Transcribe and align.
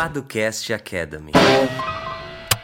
Paducast 0.00 0.72
Academy. 0.72 1.30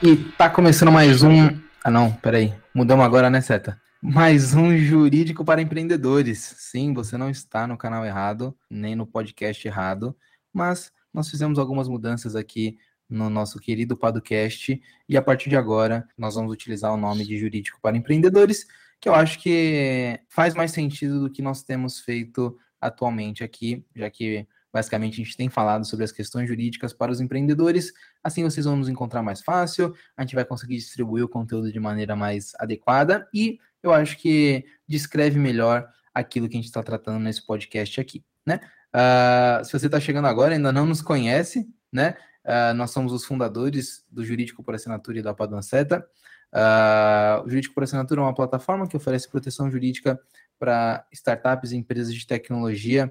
E 0.03 0.17
tá 0.39 0.49
começando 0.49 0.91
mais 0.91 1.23
um. 1.23 1.49
Ah, 1.85 1.91
não, 1.91 2.11
peraí. 2.11 2.55
Mudamos 2.75 3.05
agora, 3.05 3.29
né, 3.29 3.43
Seta? 3.43 3.79
Mais 4.01 4.55
um 4.55 4.75
jurídico 4.75 5.45
para 5.45 5.61
empreendedores. 5.61 6.39
Sim, 6.57 6.95
você 6.95 7.19
não 7.19 7.29
está 7.29 7.67
no 7.67 7.77
canal 7.77 8.07
errado, 8.07 8.57
nem 8.71 8.97
no 8.97 9.07
podcast 9.07 9.69
errado, 9.69 10.17
mas 10.51 10.91
nós 11.13 11.29
fizemos 11.29 11.59
algumas 11.59 11.89
mudanças 11.89 12.35
aqui 12.35 12.79
no 13.07 13.29
nosso 13.29 13.59
querido 13.59 13.99
Paducast 13.99 14.81
e 15.07 15.15
a 15.15 15.21
partir 15.21 15.51
de 15.51 15.57
agora 15.57 16.09
nós 16.17 16.37
vamos 16.37 16.51
utilizar 16.51 16.91
o 16.95 16.97
nome 16.97 17.27
de 17.27 17.37
jurídico 17.37 17.79
para 17.83 17.99
empreendedores, 17.99 18.67
que 18.99 19.11
eu 19.11 19.15
acho 19.15 19.39
que 19.41 20.19
faz 20.31 20.55
mais 20.55 20.71
sentido 20.71 21.21
do 21.21 21.31
que 21.31 21.43
nós 21.43 21.63
temos 21.63 22.01
feito 22.01 22.59
atualmente 22.81 23.45
aqui, 23.45 23.85
já 23.95 24.09
que 24.09 24.49
basicamente 24.77 25.15
a 25.15 25.25
gente 25.25 25.35
tem 25.39 25.49
falado 25.49 25.87
sobre 25.87 26.05
as 26.05 26.13
questões 26.13 26.47
jurídicas 26.47 26.93
para 26.93 27.11
os 27.11 27.19
empreendedores. 27.19 27.95
Assim 28.23 28.43
vocês 28.43 28.67
vão 28.67 28.77
nos 28.77 28.91
encontrar 28.91 29.23
mais 29.23 29.41
fácil, 29.41 29.95
a 30.15 30.21
gente 30.21 30.35
vai 30.35 30.45
conseguir 30.45 30.77
distribuir 30.77 31.25
o 31.25 31.29
conteúdo 31.29 31.73
de 31.73 31.81
maneira 31.81 32.15
mais 32.15 32.53
adequada 32.59 33.27
e 33.33 33.59
eu 33.83 33.91
acho 33.91 34.19
que 34.19 34.67
descreve 34.87 35.39
melhor 35.39 35.89
aquilo 36.13 36.47
que 36.47 36.57
a 36.57 36.61
gente 36.61 36.67
está 36.67 36.83
tratando 36.83 37.19
nesse 37.21 37.47
podcast 37.47 37.99
aqui, 37.99 38.23
né? 38.45 38.61
Uh, 38.95 39.65
se 39.65 39.73
você 39.73 39.87
está 39.87 39.99
chegando 39.99 40.27
agora 40.27 40.53
ainda 40.53 40.71
não 40.71 40.85
nos 40.85 41.01
conhece, 41.01 41.67
né? 41.91 42.15
Uh, 42.45 42.75
nós 42.75 42.91
somos 42.91 43.15
os 43.15 43.25
fundadores 43.25 44.05
do 44.11 44.23
Jurídico 44.23 44.63
por 44.63 44.75
Assinatura 44.75 45.21
e 45.21 45.23
da 45.23 45.33
Paduanceta. 45.33 46.07
Uh, 46.53 47.47
o 47.47 47.49
Jurídico 47.49 47.75
por 47.75 47.83
Assinatura 47.83 48.21
é 48.21 48.25
uma 48.25 48.35
plataforma 48.35 48.87
que 48.87 48.97
oferece 48.97 49.31
proteção 49.31 49.71
jurídica 49.71 50.21
para 50.59 51.07
startups 51.13 51.73
e 51.73 51.77
empresas 51.77 52.15
de 52.15 52.27
tecnologia. 52.27 53.11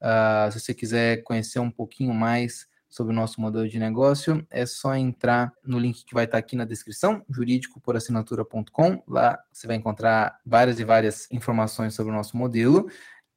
Uh, 0.00 0.52
se 0.52 0.60
você 0.60 0.74
quiser 0.74 1.22
conhecer 1.22 1.58
um 1.58 1.70
pouquinho 1.70 2.12
mais 2.12 2.66
sobre 2.88 3.12
o 3.12 3.16
nosso 3.16 3.40
modelo 3.40 3.68
de 3.68 3.78
negócio, 3.78 4.46
é 4.50 4.64
só 4.64 4.94
entrar 4.94 5.52
no 5.64 5.80
link 5.80 6.04
que 6.04 6.14
vai 6.14 6.26
estar 6.26 6.38
aqui 6.38 6.54
na 6.54 6.64
descrição, 6.64 7.24
jurídicoporassinatura.com. 7.28 9.02
Lá 9.08 9.42
você 9.52 9.66
vai 9.66 9.76
encontrar 9.76 10.38
várias 10.46 10.78
e 10.78 10.84
várias 10.84 11.28
informações 11.32 11.94
sobre 11.94 12.12
o 12.12 12.16
nosso 12.16 12.36
modelo. 12.36 12.88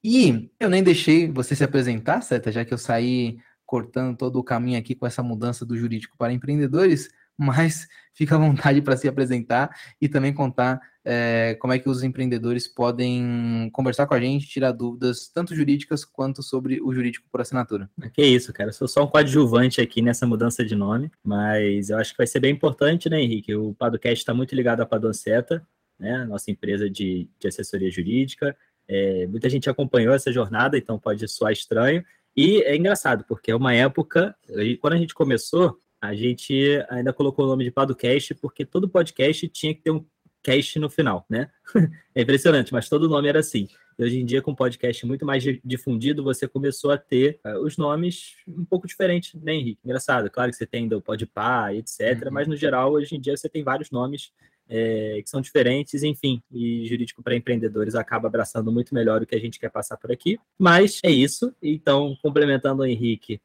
E 0.04 0.52
eu 0.59 0.70
nem 0.70 0.84
deixei 0.84 1.31
você 1.31 1.56
se 1.56 1.64
apresentar, 1.64 2.22
Seta, 2.22 2.52
já 2.52 2.64
que 2.64 2.74
eu 2.74 2.78
saí 2.78 3.40
cortando 3.66 4.16
todo 4.16 4.38
o 4.38 4.44
caminho 4.44 4.80
aqui 4.80 4.94
com 4.94 5.08
essa 5.08 5.24
mudança 5.24 5.66
do 5.66 5.76
jurídico 5.76 6.16
para 6.18 6.31
empreendedores, 6.31 7.09
mas 7.38 7.88
fica 8.14 8.36
à 8.36 8.38
vontade 8.40 8.82
para 8.82 8.98
se 8.98 9.08
apresentar 9.08 9.70
e 10.02 10.10
também 10.10 10.34
contar 10.34 10.82
é, 11.06 11.56
como 11.62 11.72
é 11.72 11.80
que 11.80 11.88
os 11.88 12.04
empreendedores 12.04 12.68
podem 12.68 13.70
conversar 13.72 14.08
com 14.08 14.14
a 14.14 14.20
gente, 14.20 14.48
tirar 14.48 14.72
dúvidas, 14.72 15.30
tanto 15.30 15.56
jurídicas 15.56 16.04
quanto 16.04 16.42
sobre 16.42 16.82
o 16.82 16.92
jurídico 16.92 17.28
por 17.32 17.40
assinatura. 17.40 17.90
Que 18.14 18.26
isso, 18.26 18.52
cara. 18.52 18.70
Eu 18.70 18.74
sou 18.74 18.88
só 18.88 19.04
um 19.04 19.08
coadjuvante 19.08 19.80
aqui 19.80 20.02
nessa 20.02 20.26
mudança 20.26 20.66
de 20.66 20.76
nome, 20.76 21.12
mas 21.24 21.90
eu 21.90 21.98
acho 21.98 22.12
que 22.12 22.18
vai 22.18 22.28
ser 22.28 22.40
bem 22.40 22.54
importante, 22.54 23.10
né, 23.10 23.22
Henrique? 23.22 23.56
O 23.56 23.74
Padocast 23.76 24.18
está 24.18 24.34
muito 24.34 24.54
ligado 24.56 24.82
à 24.82 24.86
Padonceta, 24.86 25.66
né, 25.98 26.26
nossa 26.26 26.52
empresa 26.52 26.90
de, 26.90 27.30
de 27.40 27.48
assessoria 27.48 27.90
jurídica. 27.90 28.58
É, 28.88 29.28
muita 29.28 29.50
gente 29.50 29.70
acompanhou 29.70 30.14
essa 30.14 30.32
jornada, 30.32 30.78
então 30.78 31.00
pode 31.00 31.28
soar 31.28 31.54
estranho. 31.54 32.04
E 32.36 32.62
é 32.64 32.76
engraçado, 32.76 33.24
porque 33.28 33.50
é 33.52 33.56
uma 33.56 33.74
época, 33.74 34.36
quando 34.80 34.94
a 34.94 34.98
gente 34.98 35.14
começou, 35.14 35.80
a 36.02 36.14
gente 36.14 36.53
ainda 36.90 37.12
colocou 37.12 37.45
o 37.45 37.48
nome 37.48 37.64
de 37.64 37.72
Padocast 37.72 38.36
porque 38.36 38.66
todo 38.66 38.90
podcast 38.90 39.48
tinha 39.50 39.73
que 39.73 39.81
ter 39.81 39.92
um 39.92 40.06
cast 40.44 40.80
no 40.80 40.90
final, 40.90 41.26
né? 41.30 41.50
é 42.16 42.22
impressionante, 42.22 42.72
mas 42.72 42.88
todo 42.88 43.09
nome 43.09 43.28
era 43.28 43.40
assim. 43.40 43.67
E 44.00 44.03
hoje 44.03 44.20
em 44.20 44.25
dia, 44.25 44.42
com 44.42 44.53
podcast 44.53 45.06
muito 45.06 45.25
mais 45.25 45.44
difundido, 45.66 46.23
você 46.23 46.48
começou 46.48 46.92
a 46.92 46.98
ter 46.98 47.40
uh, 47.44 47.59
os 47.59 47.78
nomes 47.78 48.36
um 48.48 48.64
pouco 48.64 48.88
diferentes, 48.88 49.34
né, 49.42 49.56
Henrique? 49.56 49.81
Engraçado, 49.84 50.30
claro 50.30 50.52
que 50.52 50.58
você 50.58 50.68
tem 50.68 50.88
o 50.94 51.02
Podpah, 51.02 51.74
etc., 51.74 52.25
uhum. 52.25 52.31
mas 52.31 52.47
no 52.47 52.56
geral, 52.56 52.94
hoje 52.94 53.16
em 53.16 53.19
dia, 53.19 53.35
você 53.35 53.50
tem 53.50 53.64
vários 53.64 53.90
nomes 53.90 54.31
é, 54.69 55.19
que 55.24 55.29
são 55.29 55.41
diferentes, 55.41 56.03
enfim, 56.03 56.41
e 56.52 56.85
jurídico 56.85 57.24
para 57.24 57.35
empreendedores 57.35 57.96
acaba 57.96 58.28
abraçando 58.28 58.72
muito 58.72 58.94
melhor 58.94 59.22
o 59.22 59.25
que 59.25 59.35
a 59.35 59.40
gente 59.40 59.59
quer 59.59 59.72
passar 59.72 59.97
por 59.97 60.12
aqui. 60.12 60.40
Mas 60.59 61.00
é 61.03 61.09
isso. 61.09 61.53
Então, 61.62 62.16
complementando 62.22 62.84
o 62.84 62.85
Henrique, 62.85 63.41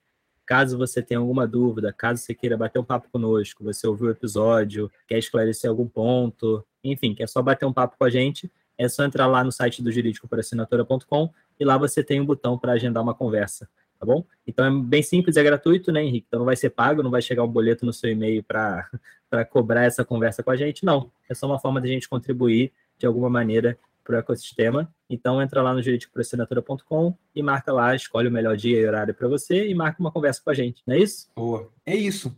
Caso 0.53 0.77
você 0.77 1.01
tenha 1.01 1.19
alguma 1.19 1.49
dúvida, 1.49 1.95
caso 1.95 2.21
você 2.21 2.35
queira 2.35 2.59
bater 2.59 2.79
um 2.79 2.85
papo 2.85 3.09
conosco, 3.11 3.65
você 3.65 3.87
ouviu 3.87 4.09
o 4.09 4.11
episódio, 4.11 4.93
quer 5.09 5.17
esclarecer 5.17 5.71
algum 5.71 5.89
ponto, 5.89 6.63
enfim, 6.85 7.15
quer 7.15 7.27
só 7.27 7.41
bater 7.41 7.65
um 7.65 7.73
papo 7.73 7.97
com 7.99 8.05
a 8.05 8.11
gente, 8.11 8.53
é 8.77 8.87
só 8.87 9.03
entrar 9.03 9.27
lá 9.27 9.43
no 9.43 9.51
site 9.51 9.83
do 9.83 9.91
jurídicoporassinatura.com 9.91 11.31
e 11.59 11.65
lá 11.65 11.79
você 11.79 12.05
tem 12.05 12.21
um 12.21 12.27
botão 12.27 12.59
para 12.59 12.73
agendar 12.73 13.03
uma 13.03 13.15
conversa, 13.15 13.67
tá 13.99 14.05
bom? 14.05 14.27
Então 14.47 14.67
é 14.67 14.71
bem 14.71 15.03
simples, 15.03 15.39
é 15.39 15.43
gratuito, 15.43 15.91
né, 15.91 16.03
Henrique? 16.05 16.27
Então 16.29 16.41
não 16.41 16.45
vai 16.45 16.55
ser 16.55 16.69
pago, 16.69 17.03
não 17.03 17.11
vai 17.11 17.23
chegar 17.23 17.45
um 17.45 17.49
boleto 17.49 17.87
no 17.87 17.93
seu 17.95 18.11
e-mail 18.11 18.45
para 18.45 18.91
cobrar 19.49 19.85
essa 19.85 20.05
conversa 20.05 20.43
com 20.43 20.51
a 20.51 20.57
gente, 20.57 20.85
não. 20.85 21.11
É 21.31 21.35
só 21.35 21.47
uma 21.47 21.59
forma 21.59 21.81
de 21.81 21.89
a 21.89 21.93
gente 21.93 22.11
contribuir 22.11 22.75
de 22.99 23.07
alguma 23.07 23.31
maneira 23.31 23.79
para 24.05 24.17
o 24.17 24.19
ecossistema. 24.19 24.93
Então 25.13 25.43
entra 25.43 25.61
lá 25.61 25.75
no 25.75 25.83
juridicoproassinatura.com 25.83 27.15
e 27.35 27.43
marca 27.43 27.71
lá, 27.71 27.95
escolhe 27.95 28.29
o 28.29 28.33
melhor 28.33 28.57
dia 28.57 28.81
e 28.81 28.87
horário 28.87 29.15
para 29.15 29.29
você 29.29 29.69
e 29.69 29.75
marca 29.75 30.01
uma 30.01 30.11
conversa 30.11 30.41
com 30.43 30.49
a 30.49 30.55
gente, 30.55 30.83
não 30.87 30.95
é 30.95 31.01
isso? 31.01 31.29
Boa, 31.37 31.71
é 31.85 31.95
isso. 31.95 32.29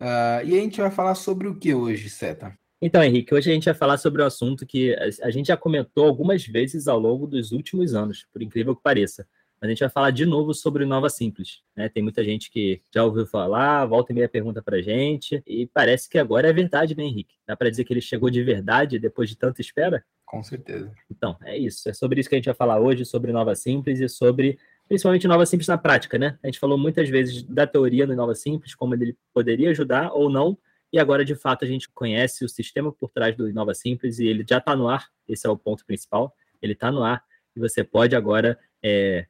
Uh, 0.00 0.46
e 0.46 0.56
a 0.56 0.60
gente 0.60 0.80
vai 0.80 0.90
falar 0.90 1.16
sobre 1.16 1.48
o 1.48 1.56
que 1.56 1.74
hoje, 1.74 2.08
Seta? 2.08 2.56
Então, 2.80 3.02
Henrique, 3.02 3.34
hoje 3.34 3.50
a 3.50 3.54
gente 3.54 3.64
vai 3.64 3.74
falar 3.74 3.98
sobre 3.98 4.22
um 4.22 4.26
assunto 4.26 4.64
que 4.64 4.96
a 5.20 5.30
gente 5.30 5.48
já 5.48 5.56
comentou 5.56 6.06
algumas 6.06 6.46
vezes 6.46 6.88
ao 6.88 6.98
longo 6.98 7.26
dos 7.26 7.52
últimos 7.52 7.94
anos, 7.94 8.26
por 8.32 8.40
incrível 8.40 8.74
que 8.74 8.82
pareça. 8.82 9.26
Mas 9.60 9.68
a 9.68 9.70
gente 9.70 9.80
vai 9.80 9.90
falar 9.90 10.10
de 10.10 10.24
novo 10.24 10.54
sobre 10.54 10.84
Nova 10.86 11.10
Simples. 11.10 11.62
Né? 11.76 11.88
Tem 11.88 12.02
muita 12.02 12.24
gente 12.24 12.50
que 12.50 12.80
já 12.92 13.04
ouviu 13.04 13.26
falar, 13.26 13.84
volta 13.86 14.12
e 14.12 14.14
meia 14.14 14.28
pergunta 14.28 14.62
para 14.62 14.80
gente, 14.80 15.42
e 15.46 15.66
parece 15.66 16.08
que 16.08 16.18
agora 16.18 16.48
é 16.48 16.52
verdade, 16.52 16.96
né, 16.96 17.04
Henrique? 17.04 17.34
Dá 17.46 17.54
para 17.56 17.68
dizer 17.68 17.84
que 17.84 17.92
ele 17.92 18.00
chegou 18.00 18.30
de 18.30 18.42
verdade 18.42 18.98
depois 18.98 19.28
de 19.28 19.36
tanta 19.36 19.60
espera? 19.60 20.04
Com 20.24 20.42
certeza. 20.42 20.90
Então, 21.10 21.36
é 21.42 21.58
isso. 21.58 21.88
É 21.88 21.92
sobre 21.92 22.20
isso 22.20 22.28
que 22.28 22.36
a 22.36 22.38
gente 22.38 22.46
vai 22.46 22.54
falar 22.54 22.80
hoje, 22.80 23.04
sobre 23.04 23.32
Nova 23.32 23.54
Simples 23.54 24.00
e 24.00 24.08
sobre, 24.08 24.58
principalmente, 24.88 25.28
Nova 25.28 25.44
Simples 25.44 25.68
na 25.68 25.76
prática, 25.76 26.16
né? 26.16 26.38
A 26.42 26.46
gente 26.46 26.58
falou 26.58 26.78
muitas 26.78 27.08
vezes 27.08 27.42
da 27.42 27.66
teoria 27.66 28.06
do 28.06 28.14
Nova 28.14 28.34
Simples, 28.34 28.74
como 28.74 28.94
ele 28.94 29.16
poderia 29.34 29.70
ajudar 29.70 30.12
ou 30.12 30.30
não, 30.30 30.56
e 30.92 30.98
agora, 30.98 31.24
de 31.24 31.34
fato, 31.34 31.64
a 31.64 31.68
gente 31.68 31.88
conhece 31.88 32.44
o 32.44 32.48
sistema 32.48 32.92
por 32.92 33.10
trás 33.10 33.36
do 33.36 33.52
Nova 33.52 33.74
Simples 33.74 34.18
e 34.18 34.26
ele 34.26 34.44
já 34.48 34.58
está 34.58 34.74
no 34.74 34.88
ar. 34.88 35.08
Esse 35.28 35.46
é 35.46 35.50
o 35.50 35.56
ponto 35.56 35.86
principal. 35.86 36.34
Ele 36.60 36.72
está 36.72 36.90
no 36.90 37.04
ar 37.04 37.22
e 37.54 37.60
você 37.60 37.84
pode 37.84 38.16
agora. 38.16 38.58
É... 38.82 39.26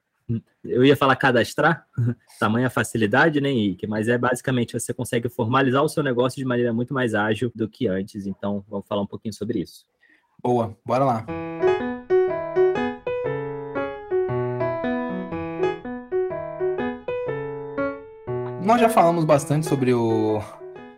eu 0.65 0.85
ia 0.85 0.97
falar 0.97 1.17
cadastrar, 1.17 1.87
tamanha 2.39 2.71
facilidade, 2.71 3.41
né, 3.41 3.51
Henrique? 3.51 3.87
Mas 3.87 4.09
é 4.09 4.19
basicamente 4.19 4.73
você 4.79 4.93
consegue 4.93 5.29
formalizar 5.29 5.83
o 5.83 5.89
seu 5.89 6.03
negócio 6.03 6.39
de 6.39 6.45
maneira 6.45 6.73
muito 6.73 6.95
mais 6.95 7.15
ágil 7.15 7.51
do 7.55 7.69
que 7.69 7.87
antes. 7.87 8.27
Então, 8.27 8.65
vamos 8.69 8.87
falar 8.87 9.03
um 9.03 9.07
pouquinho 9.07 9.35
sobre 9.35 9.61
isso. 9.61 9.87
Boa, 10.43 10.77
bora 10.85 11.05
lá. 11.05 11.27
Nós 18.63 18.81
já 18.81 18.89
falamos 18.89 19.25
bastante 19.25 19.67
sobre 19.67 19.93
o, 19.93 20.41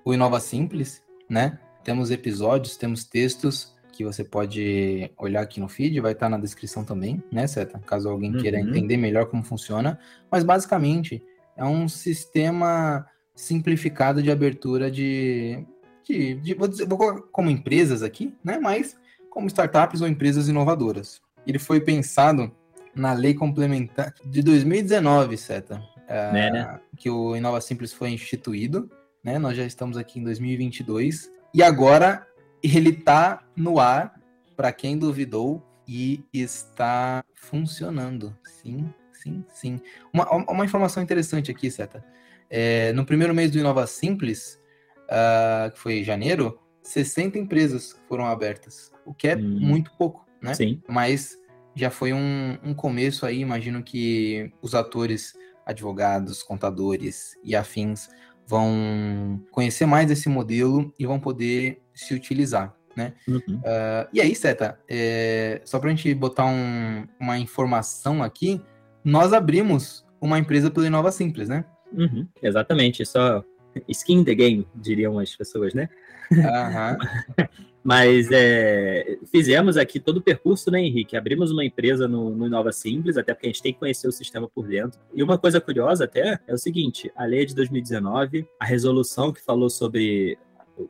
o 0.05 0.13
Inova 0.13 0.39
Simples, 0.41 1.03
né? 1.29 1.59
Temos 1.83 2.11
episódios, 2.11 2.77
temos 2.77 3.05
textos 3.05 3.72
que 3.93 4.05
você 4.05 4.25
pode 4.25 5.11
olhar 5.19 5.43
aqui 5.43 5.61
no 5.61 5.69
feed, 5.69 6.01
vai 6.01 6.13
estar 6.13 6.29
na 6.29 6.39
descrição 6.39 6.83
também, 6.83 7.23
né, 7.31 7.47
Seta? 7.47 7.79
Caso 7.81 8.09
alguém 8.09 8.33
queira 8.33 8.59
uhum. 8.59 8.69
entender 8.69 8.97
melhor 8.97 9.27
como 9.27 9.45
funciona. 9.45 9.99
Mas 10.31 10.43
basicamente 10.43 11.23
é 11.57 11.65
um 11.65 11.89
sistema 11.89 13.07
simplificado 13.35 14.23
de 14.23 14.31
abertura 14.31 14.91
de. 14.91 15.65
de, 16.03 16.35
de 16.37 16.55
vou, 16.55 16.67
dizer, 16.67 16.87
vou 16.87 16.99
colocar 16.99 17.23
como 17.31 17.51
empresas 17.51 18.03
aqui, 18.03 18.35
né? 18.43 18.59
Mas 18.59 18.97
como 19.31 19.47
startups 19.47 20.01
ou 20.01 20.09
empresas 20.09 20.49
inovadoras. 20.49 21.21
Ele 21.47 21.59
foi 21.59 21.81
pensado 21.81 22.51
na 22.95 23.13
lei 23.13 23.35
complementar 23.35 24.15
de 24.25 24.43
2019, 24.43 25.37
Seta, 25.37 25.83
é, 26.07 26.33
né, 26.33 26.51
né? 26.51 26.81
que 26.97 27.09
o 27.11 27.35
Inova 27.35 27.61
Simples 27.61 27.93
foi 27.93 28.11
instituído. 28.11 28.91
Né? 29.25 29.39
Nós 29.39 29.57
já 29.57 29.65
estamos 29.65 29.97
aqui 29.97 30.19
em 30.21 30.25
2022 30.25 31.31
e 31.55 31.63
agora 31.63 32.27
ele 32.63 32.91
está 32.91 33.43
no 33.57 33.79
ar 33.79 34.21
para 34.57 34.73
quem 34.73 34.99
duvidou 34.99 35.63
e 35.87 36.25
está 36.33 37.25
funcionando. 37.35 38.37
Sim, 38.45 38.93
sim, 39.13 39.45
sim. 39.49 39.81
Uma, 40.13 40.31
uma 40.51 40.65
informação 40.65 41.03
interessante 41.03 41.51
aqui, 41.51 41.71
Seta. 41.71 42.05
É, 42.49 42.93
no 42.93 43.05
primeiro 43.05 43.35
mês 43.35 43.51
do 43.51 43.59
Inova 43.59 43.87
Simples, 43.87 44.61
uh, 45.05 45.71
que 45.71 45.79
foi 45.79 46.05
janeiro, 46.05 46.59
60 46.83 47.39
empresas 47.39 47.97
foram 48.09 48.27
abertas 48.27 48.93
o 49.05 49.15
que 49.15 49.29
é 49.29 49.37
hum. 49.37 49.59
muito 49.61 49.91
pouco, 49.97 50.27
né? 50.41 50.55
Sim. 50.55 50.83
Mas 50.89 51.39
já 51.75 51.91
foi 51.91 52.13
um, 52.13 52.59
um 52.63 52.75
começo 52.75 53.25
aí, 53.25 53.41
imagino 53.41 53.83
que 53.83 54.53
os 54.61 54.75
atores, 54.75 55.35
advogados, 55.65 56.43
contadores 56.43 57.37
e 57.43 57.55
afins 57.57 58.09
vão 58.47 59.41
conhecer 59.51 59.87
mais 59.87 60.11
esse 60.11 60.29
modelo 60.29 60.93
e 60.99 61.07
vão 61.07 61.19
poder 61.19 61.81
se 61.95 62.15
utilizar, 62.15 62.75
né? 62.97 63.15
Uhum. 63.27 63.57
Uh, 63.59 64.09
e 64.13 64.21
aí, 64.21 64.35
Seta, 64.35 64.79
é, 64.89 65.61
só 65.65 65.79
para 65.79 65.91
a 65.91 65.95
gente 65.95 66.13
botar 66.15 66.47
um, 66.47 67.07
uma 67.19 67.39
informação 67.39 68.23
aqui, 68.23 68.61
nós 69.05 69.33
abrimos 69.33 70.05
uma 70.21 70.39
empresa 70.39 70.71
pela 70.71 70.87
Inova 70.87 71.11
Simples, 71.11 71.49
né? 71.49 71.65
Uhum. 71.93 72.27
Exatamente, 72.43 73.05
só 73.05 73.45
skin 73.89 74.21
in 74.21 74.25
the 74.25 74.35
game, 74.35 74.67
diriam 74.75 75.19
as 75.19 75.35
pessoas, 75.35 75.75
né? 75.75 75.89
Uhum. 76.31 77.47
Mas 77.85 78.29
é, 78.31 79.19
fizemos 79.31 79.77
aqui 79.77 79.99
todo 79.99 80.19
o 80.19 80.23
percurso, 80.23 80.71
né, 80.71 80.81
Henrique? 80.81 81.17
Abrimos 81.17 81.51
uma 81.51 81.65
empresa 81.65 82.07
no, 82.07 82.31
no 82.31 82.47
Inova 82.47 82.71
Simples, 82.71 83.17
até 83.17 83.35
porque 83.35 83.49
a 83.49 83.51
gente 83.51 83.63
tem 83.63 83.73
que 83.73 83.81
conhecer 83.81 84.07
o 84.07 84.13
sistema 84.13 84.49
por 84.49 84.69
dentro. 84.69 85.01
E 85.13 85.21
uma 85.23 85.37
coisa 85.37 85.61
curiosa 85.61 86.05
até 86.05 86.39
é 86.47 86.55
o 86.55 86.59
seguinte: 86.59 87.11
a 87.17 87.25
lei 87.25 87.43
é 87.43 87.45
de 87.45 87.55
2019, 87.57 88.47
a 88.61 88.65
resolução 88.65 89.33
que 89.33 89.43
falou 89.43 89.69
sobre 89.69 90.39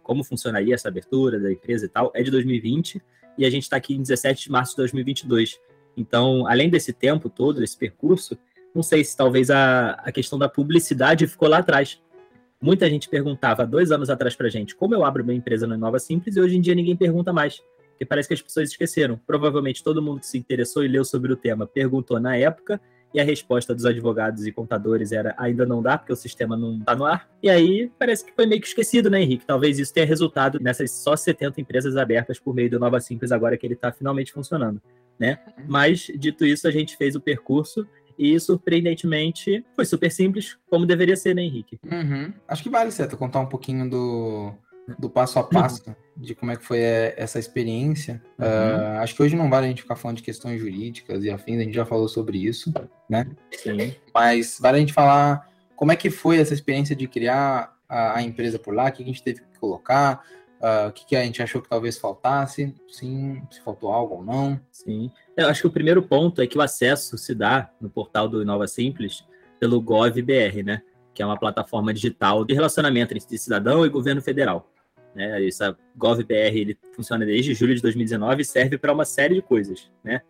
como 0.02 0.22
funcionaria 0.22 0.74
essa 0.74 0.88
abertura 0.88 1.40
da 1.40 1.50
empresa 1.50 1.86
e 1.86 1.88
tal 1.88 2.12
é 2.14 2.22
de 2.22 2.30
2020, 2.30 3.02
e 3.38 3.46
a 3.46 3.50
gente 3.50 3.64
está 3.64 3.76
aqui 3.76 3.94
em 3.94 4.02
17 4.02 4.44
de 4.44 4.50
março 4.50 4.72
de 4.72 4.78
2022. 4.78 5.58
Então, 5.96 6.46
além 6.46 6.68
desse 6.68 6.92
tempo 6.92 7.30
todo, 7.30 7.60
desse 7.60 7.76
percurso, 7.76 8.36
não 8.74 8.82
sei 8.82 9.02
se 9.02 9.16
talvez 9.16 9.50
a, 9.50 9.92
a 9.92 10.12
questão 10.12 10.38
da 10.38 10.48
publicidade 10.48 11.26
ficou 11.26 11.48
lá 11.48 11.58
atrás. 11.58 12.00
Muita 12.62 12.88
gente 12.88 13.08
perguntava 13.08 13.66
dois 13.66 13.90
anos 13.90 14.08
atrás 14.08 14.36
para 14.36 14.48
gente 14.48 14.76
como 14.76 14.94
eu 14.94 15.04
abro 15.04 15.24
minha 15.24 15.36
empresa 15.36 15.66
no 15.66 15.76
Nova 15.76 15.98
Simples 15.98 16.36
e 16.36 16.40
hoje 16.40 16.56
em 16.56 16.60
dia 16.60 16.76
ninguém 16.76 16.96
pergunta 16.96 17.32
mais, 17.32 17.60
porque 17.88 18.06
parece 18.06 18.28
que 18.28 18.34
as 18.34 18.40
pessoas 18.40 18.70
esqueceram. 18.70 19.20
Provavelmente 19.26 19.82
todo 19.82 20.00
mundo 20.00 20.20
que 20.20 20.26
se 20.28 20.38
interessou 20.38 20.84
e 20.84 20.88
leu 20.88 21.04
sobre 21.04 21.32
o 21.32 21.36
tema 21.36 21.66
perguntou 21.66 22.20
na 22.20 22.36
época 22.36 22.80
e 23.12 23.20
a 23.20 23.24
resposta 23.24 23.74
dos 23.74 23.84
advogados 23.84 24.46
e 24.46 24.52
contadores 24.52 25.10
era 25.10 25.34
ainda 25.36 25.66
não 25.66 25.82
dá, 25.82 25.98
porque 25.98 26.12
o 26.12 26.16
sistema 26.16 26.56
não 26.56 26.78
está 26.78 26.94
no 26.94 27.04
ar. 27.04 27.28
E 27.42 27.50
aí 27.50 27.90
parece 27.98 28.24
que 28.24 28.32
foi 28.32 28.46
meio 28.46 28.60
que 28.60 28.68
esquecido, 28.68 29.10
né, 29.10 29.20
Henrique? 29.20 29.44
Talvez 29.44 29.80
isso 29.80 29.92
tenha 29.92 30.06
resultado 30.06 30.60
nessas 30.60 30.92
só 30.92 31.16
70 31.16 31.60
empresas 31.60 31.96
abertas 31.96 32.38
por 32.38 32.54
meio 32.54 32.70
do 32.70 32.78
Nova 32.78 33.00
Simples 33.00 33.32
agora 33.32 33.56
que 33.56 33.66
ele 33.66 33.74
está 33.74 33.90
finalmente 33.90 34.32
funcionando. 34.32 34.80
Né? 35.18 35.38
Uhum. 35.58 35.64
Mas, 35.68 36.10
dito 36.16 36.46
isso, 36.46 36.66
a 36.66 36.70
gente 36.70 36.96
fez 36.96 37.14
o 37.14 37.20
percurso 37.20 37.86
e, 38.22 38.38
surpreendentemente, 38.38 39.64
foi 39.74 39.84
super 39.84 40.10
simples, 40.10 40.56
como 40.70 40.86
deveria 40.86 41.16
ser, 41.16 41.34
né, 41.34 41.42
Henrique? 41.42 41.76
Uhum. 41.90 42.32
Acho 42.46 42.62
que 42.62 42.70
vale, 42.70 42.92
certo, 42.92 43.16
contar 43.16 43.40
um 43.40 43.46
pouquinho 43.46 43.90
do, 43.90 44.52
do 44.96 45.10
passo 45.10 45.40
a 45.40 45.42
passo 45.42 45.94
de 46.16 46.32
como 46.34 46.52
é 46.52 46.56
que 46.56 46.64
foi 46.64 46.78
é, 46.78 47.14
essa 47.16 47.40
experiência. 47.40 48.22
Uhum. 48.38 48.46
Uh, 48.46 49.00
acho 49.00 49.16
que 49.16 49.22
hoje 49.22 49.34
não 49.34 49.50
vale 49.50 49.66
a 49.66 49.68
gente 49.68 49.82
ficar 49.82 49.96
falando 49.96 50.18
de 50.18 50.22
questões 50.22 50.60
jurídicas 50.60 51.24
e 51.24 51.30
afins, 51.30 51.58
a 51.58 51.64
gente 51.64 51.74
já 51.74 51.84
falou 51.84 52.06
sobre 52.06 52.38
isso, 52.38 52.72
né? 53.10 53.26
Sim. 53.50 53.96
Mas 54.14 54.58
vale 54.60 54.76
a 54.76 54.80
gente 54.80 54.92
falar 54.92 55.48
como 55.74 55.90
é 55.90 55.96
que 55.96 56.10
foi 56.10 56.38
essa 56.38 56.54
experiência 56.54 56.94
de 56.94 57.08
criar 57.08 57.76
a, 57.88 58.18
a 58.18 58.22
empresa 58.22 58.56
por 58.56 58.72
lá, 58.72 58.88
o 58.88 58.92
que 58.92 59.02
a 59.02 59.06
gente 59.06 59.22
teve 59.22 59.40
que 59.40 59.58
colocar, 59.58 60.22
Uh, 60.62 60.88
o 60.88 60.92
que, 60.92 61.04
que, 61.04 61.16
a 61.16 61.24
gente 61.24 61.42
achou 61.42 61.60
que 61.60 61.68
talvez 61.68 61.98
faltasse, 61.98 62.72
sim, 62.86 63.42
se 63.50 63.60
faltou 63.62 63.90
algo 63.90 64.14
ou 64.14 64.24
não. 64.24 64.60
Sim. 64.70 65.10
Eu 65.36 65.48
acho 65.48 65.62
que 65.62 65.66
o 65.66 65.72
primeiro 65.72 66.00
ponto 66.00 66.40
é 66.40 66.46
que 66.46 66.56
o 66.56 66.60
acesso 66.60 67.18
se 67.18 67.34
dá 67.34 67.68
no 67.80 67.90
portal 67.90 68.28
do 68.28 68.40
Inova 68.40 68.68
Simples 68.68 69.24
pelo 69.58 69.80
GovBR, 69.80 70.62
né? 70.62 70.80
Que 71.12 71.20
é 71.20 71.26
uma 71.26 71.36
plataforma 71.36 71.92
digital 71.92 72.44
de 72.44 72.54
relacionamento 72.54 73.12
entre 73.12 73.38
cidadão 73.38 73.84
e 73.84 73.88
governo 73.88 74.22
federal. 74.22 74.70
Né? 75.16 75.46
Essa 75.46 75.76
GovBR 75.96 76.56
ele 76.56 76.78
funciona 76.94 77.26
desde 77.26 77.54
julho 77.54 77.74
de 77.74 77.82
2019 77.82 78.42
e 78.42 78.44
serve 78.44 78.78
para 78.78 78.92
uma 78.92 79.04
série 79.04 79.34
de 79.34 79.42
coisas, 79.42 79.90
né? 80.02 80.22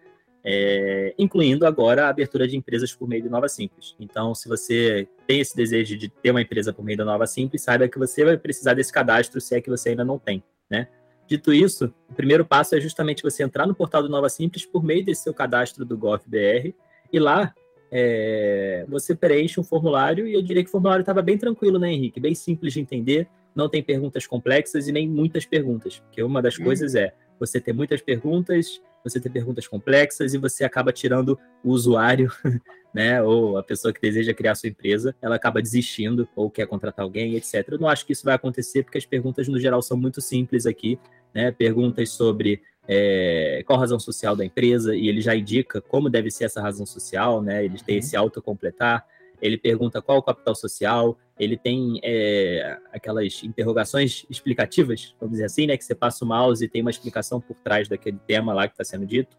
É, 0.44 1.14
incluindo 1.18 1.66
agora 1.66 2.06
a 2.06 2.08
abertura 2.08 2.48
de 2.48 2.56
empresas 2.56 2.92
por 2.94 3.08
meio 3.08 3.22
do 3.22 3.30
Nova 3.30 3.48
Simples. 3.48 3.94
Então, 4.00 4.34
se 4.34 4.48
você 4.48 5.08
tem 5.26 5.40
esse 5.40 5.56
desejo 5.56 5.96
de 5.96 6.08
ter 6.08 6.30
uma 6.30 6.42
empresa 6.42 6.72
por 6.72 6.84
meio 6.84 6.98
da 6.98 7.04
Nova 7.04 7.26
Simples, 7.26 7.62
saiba 7.62 7.88
que 7.88 7.98
você 7.98 8.24
vai 8.24 8.36
precisar 8.36 8.74
desse 8.74 8.92
cadastro 8.92 9.40
se 9.40 9.54
é 9.54 9.60
que 9.60 9.70
você 9.70 9.90
ainda 9.90 10.04
não 10.04 10.18
tem, 10.18 10.42
né? 10.68 10.88
Dito 11.26 11.52
isso, 11.52 11.94
o 12.10 12.14
primeiro 12.14 12.44
passo 12.44 12.74
é 12.74 12.80
justamente 12.80 13.22
você 13.22 13.42
entrar 13.42 13.66
no 13.66 13.74
portal 13.74 14.02
do 14.02 14.08
Nova 14.08 14.28
Simples 14.28 14.66
por 14.66 14.82
meio 14.82 15.04
desse 15.04 15.22
seu 15.22 15.32
cadastro 15.32 15.84
do 15.84 15.96
GovBR 15.96 16.74
e 17.12 17.18
lá 17.18 17.54
é, 17.90 18.84
você 18.88 19.14
preenche 19.14 19.60
um 19.60 19.62
formulário 19.62 20.26
e 20.26 20.34
eu 20.34 20.42
diria 20.42 20.62
que 20.62 20.68
o 20.68 20.72
formulário 20.72 21.02
estava 21.02 21.22
bem 21.22 21.38
tranquilo, 21.38 21.78
né, 21.78 21.92
Henrique? 21.92 22.18
Bem 22.18 22.34
simples 22.34 22.72
de 22.72 22.80
entender, 22.80 23.28
não 23.54 23.68
tem 23.68 23.82
perguntas 23.82 24.26
complexas 24.26 24.88
e 24.88 24.92
nem 24.92 25.08
muitas 25.08 25.46
perguntas, 25.46 26.00
porque 26.00 26.22
uma 26.22 26.42
das 26.42 26.58
hum. 26.58 26.64
coisas 26.64 26.94
é 26.94 27.14
você 27.46 27.60
ter 27.60 27.72
muitas 27.72 28.00
perguntas 28.00 28.80
você 29.04 29.20
tem 29.20 29.30
perguntas 29.30 29.66
complexas 29.66 30.34
e 30.34 30.38
você 30.38 30.64
acaba 30.64 30.92
tirando 30.92 31.38
o 31.62 31.70
usuário, 31.70 32.30
né, 32.94 33.22
ou 33.22 33.58
a 33.58 33.62
pessoa 33.62 33.92
que 33.92 34.00
deseja 34.00 34.34
criar 34.34 34.54
sua 34.54 34.68
empresa, 34.68 35.14
ela 35.20 35.36
acaba 35.36 35.60
desistindo 35.60 36.28
ou 36.36 36.50
quer 36.50 36.66
contratar 36.66 37.04
alguém, 37.04 37.34
etc. 37.34 37.66
Eu 37.68 37.78
não 37.78 37.88
acho 37.88 38.06
que 38.06 38.12
isso 38.12 38.24
vai 38.24 38.34
acontecer 38.34 38.82
porque 38.82 38.98
as 38.98 39.06
perguntas 39.06 39.48
no 39.48 39.58
geral 39.58 39.82
são 39.82 39.96
muito 39.96 40.20
simples 40.20 40.66
aqui, 40.66 40.98
né? 41.34 41.50
Perguntas 41.50 42.10
sobre 42.10 42.62
é, 42.86 43.62
qual 43.66 43.78
a 43.78 43.80
razão 43.80 43.98
social 43.98 44.36
da 44.36 44.44
empresa 44.44 44.94
e 44.94 45.08
ele 45.08 45.20
já 45.20 45.34
indica 45.34 45.80
como 45.80 46.10
deve 46.10 46.30
ser 46.30 46.44
essa 46.44 46.60
razão 46.60 46.86
social, 46.86 47.42
né? 47.42 47.64
Ele 47.64 47.78
tem 47.78 47.96
uhum. 47.96 48.00
esse 48.00 48.16
autocompletar 48.16 49.06
ele 49.42 49.58
pergunta 49.58 50.00
qual 50.00 50.18
o 50.18 50.22
capital 50.22 50.54
social, 50.54 51.18
ele 51.42 51.56
tem 51.56 52.00
é, 52.04 52.78
aquelas 52.92 53.42
interrogações 53.42 54.24
explicativas, 54.30 55.14
vamos 55.18 55.32
dizer 55.32 55.46
assim, 55.46 55.66
né? 55.66 55.76
Que 55.76 55.84
você 55.84 55.94
passa 55.94 56.24
o 56.24 56.28
mouse 56.28 56.64
e 56.64 56.68
tem 56.68 56.82
uma 56.82 56.90
explicação 56.90 57.40
por 57.40 57.56
trás 57.56 57.88
daquele 57.88 58.18
tema 58.26 58.54
lá 58.54 58.68
que 58.68 58.74
está 58.74 58.84
sendo 58.84 59.04
dito. 59.04 59.36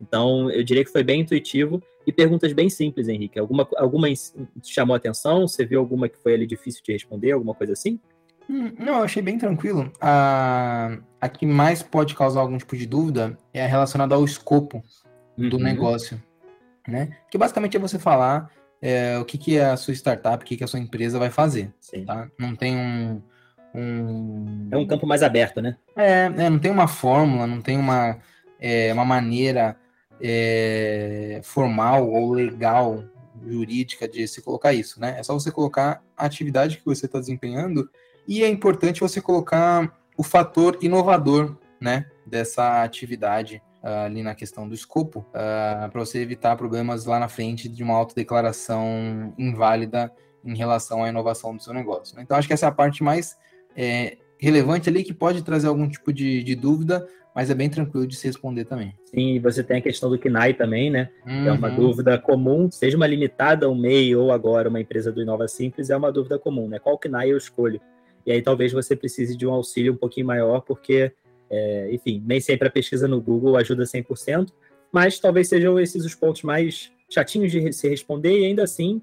Então, 0.00 0.50
eu 0.50 0.64
diria 0.64 0.82
que 0.82 0.90
foi 0.90 1.04
bem 1.04 1.20
intuitivo 1.20 1.82
e 2.06 2.12
perguntas 2.12 2.52
bem 2.54 2.70
simples, 2.70 3.06
Henrique. 3.06 3.38
Alguma, 3.38 3.68
alguma 3.76 4.08
te 4.08 4.42
chamou 4.64 4.94
a 4.94 4.96
atenção? 4.96 5.46
Você 5.46 5.64
viu 5.64 5.78
alguma 5.78 6.08
que 6.08 6.16
foi 6.16 6.34
ali 6.34 6.46
difícil 6.46 6.82
de 6.82 6.92
responder, 6.92 7.32
alguma 7.32 7.54
coisa 7.54 7.74
assim? 7.74 8.00
Hum, 8.48 8.72
não, 8.78 8.98
eu 8.98 9.04
achei 9.04 9.22
bem 9.22 9.38
tranquilo. 9.38 9.92
A, 10.00 10.98
a 11.20 11.28
que 11.28 11.44
mais 11.44 11.82
pode 11.82 12.14
causar 12.14 12.40
algum 12.40 12.56
tipo 12.56 12.76
de 12.76 12.86
dúvida 12.86 13.38
é 13.52 13.64
relacionada 13.66 14.14
ao 14.14 14.24
escopo 14.24 14.82
do 15.36 15.56
uhum. 15.56 15.62
negócio, 15.62 16.20
né? 16.88 17.16
Que 17.30 17.38
basicamente 17.38 17.76
é 17.76 17.80
você 17.80 17.98
falar 17.98 18.50
é, 18.82 19.16
o 19.16 19.24
que, 19.24 19.38
que 19.38 19.60
a 19.60 19.76
sua 19.76 19.94
startup, 19.94 20.42
o 20.42 20.46
que, 20.46 20.56
que 20.56 20.64
a 20.64 20.66
sua 20.66 20.80
empresa 20.80 21.16
vai 21.16 21.30
fazer. 21.30 21.72
Sim. 21.80 22.04
Tá? 22.04 22.28
Não 22.36 22.56
tem 22.56 22.76
um, 22.76 23.22
um, 23.72 24.68
É 24.72 24.76
um 24.76 24.86
campo 24.86 25.06
mais 25.06 25.22
aberto, 25.22 25.62
né? 25.62 25.76
É, 25.96 26.24
é 26.24 26.50
não 26.50 26.58
tem 26.58 26.70
uma 26.72 26.88
fórmula, 26.88 27.46
não 27.46 27.62
tem 27.62 27.78
uma, 27.78 28.18
é, 28.60 28.92
uma 28.92 29.04
maneira 29.04 29.76
é, 30.20 31.40
formal 31.44 32.10
ou 32.10 32.32
legal, 32.32 33.04
jurídica 33.46 34.08
de 34.08 34.26
se 34.26 34.42
colocar 34.42 34.72
isso, 34.72 35.00
né? 35.00 35.16
É 35.18 35.22
só 35.22 35.32
você 35.32 35.50
colocar 35.50 36.02
a 36.16 36.26
atividade 36.26 36.78
que 36.78 36.84
você 36.84 37.06
está 37.06 37.20
desempenhando 37.20 37.88
e 38.26 38.42
é 38.42 38.48
importante 38.48 39.00
você 39.00 39.20
colocar 39.20 39.96
o 40.16 40.22
fator 40.22 40.78
inovador, 40.82 41.56
né? 41.80 42.06
Dessa 42.26 42.82
atividade 42.82 43.62
ali 43.82 44.22
na 44.22 44.34
questão 44.34 44.68
do 44.68 44.74
escopo, 44.74 45.20
uh, 45.20 45.26
ah, 45.34 45.88
para 45.90 46.00
você 46.00 46.20
evitar 46.20 46.56
problemas 46.56 47.04
lá 47.04 47.18
na 47.18 47.28
frente 47.28 47.68
de 47.68 47.82
uma 47.82 47.94
autodeclaração 47.94 49.34
inválida 49.36 50.12
em 50.44 50.56
relação 50.56 51.02
à 51.02 51.08
inovação 51.08 51.56
do 51.56 51.62
seu 51.62 51.74
negócio. 51.74 52.16
Né? 52.16 52.22
Então, 52.22 52.36
acho 52.36 52.46
que 52.46 52.54
essa 52.54 52.66
é 52.66 52.68
a 52.68 52.72
parte 52.72 53.02
mais 53.02 53.36
é, 53.76 54.16
relevante 54.38 54.88
ali 54.88 55.02
que 55.02 55.12
pode 55.12 55.42
trazer 55.42 55.68
algum 55.68 55.88
tipo 55.88 56.12
de, 56.12 56.42
de, 56.42 56.54
dúvida, 56.54 57.06
mas 57.34 57.50
é 57.50 57.54
bem 57.54 57.68
tranquilo 57.68 58.06
de 58.06 58.16
se 58.16 58.26
responder 58.26 58.64
também. 58.64 58.94
Sim, 59.04 59.40
você 59.40 59.62
tem 59.62 59.78
a 59.78 59.82
questão 59.82 60.10
do 60.10 60.18
KNAI 60.18 60.54
também, 60.54 60.90
né? 60.90 61.08
Uhum. 61.26 61.46
É 61.46 61.52
uma 61.52 61.68
uhum. 61.68 61.76
dúvida 61.76 62.18
comum, 62.18 62.70
seja 62.70 62.96
uma 62.96 63.06
limitada, 63.06 63.68
um 63.68 63.74
MEI 63.74 64.14
ou 64.14 64.32
agora 64.32 64.68
uma 64.68 64.80
empresa 64.80 65.10
do 65.10 65.22
Inova 65.22 65.48
Simples, 65.48 65.90
é 65.90 65.96
uma 65.96 66.12
dúvida 66.12 66.38
comum, 66.38 66.68
né? 66.68 66.78
Qual 66.78 66.98
KNAI 66.98 67.32
eu 67.32 67.36
escolho? 67.36 67.80
E 68.24 68.30
aí 68.30 68.42
talvez 68.42 68.72
você 68.72 68.94
precise 68.94 69.36
de 69.36 69.46
um 69.46 69.52
auxílio 69.52 69.92
um 69.92 69.96
pouquinho 69.96 70.26
maior, 70.26 70.60
porque 70.60 71.12
é, 71.52 71.90
enfim, 71.92 72.22
nem 72.26 72.40
sempre 72.40 72.66
a 72.66 72.70
pesquisa 72.70 73.06
no 73.06 73.20
Google 73.20 73.56
ajuda 73.56 73.84
100%, 73.84 74.48
mas 74.90 75.18
talvez 75.20 75.48
sejam 75.48 75.78
esses 75.78 76.04
os 76.04 76.14
pontos 76.14 76.42
mais 76.42 76.90
chatinhos 77.10 77.52
de 77.52 77.72
se 77.72 77.88
responder 77.88 78.40
e 78.40 78.46
ainda 78.46 78.62
assim, 78.64 79.02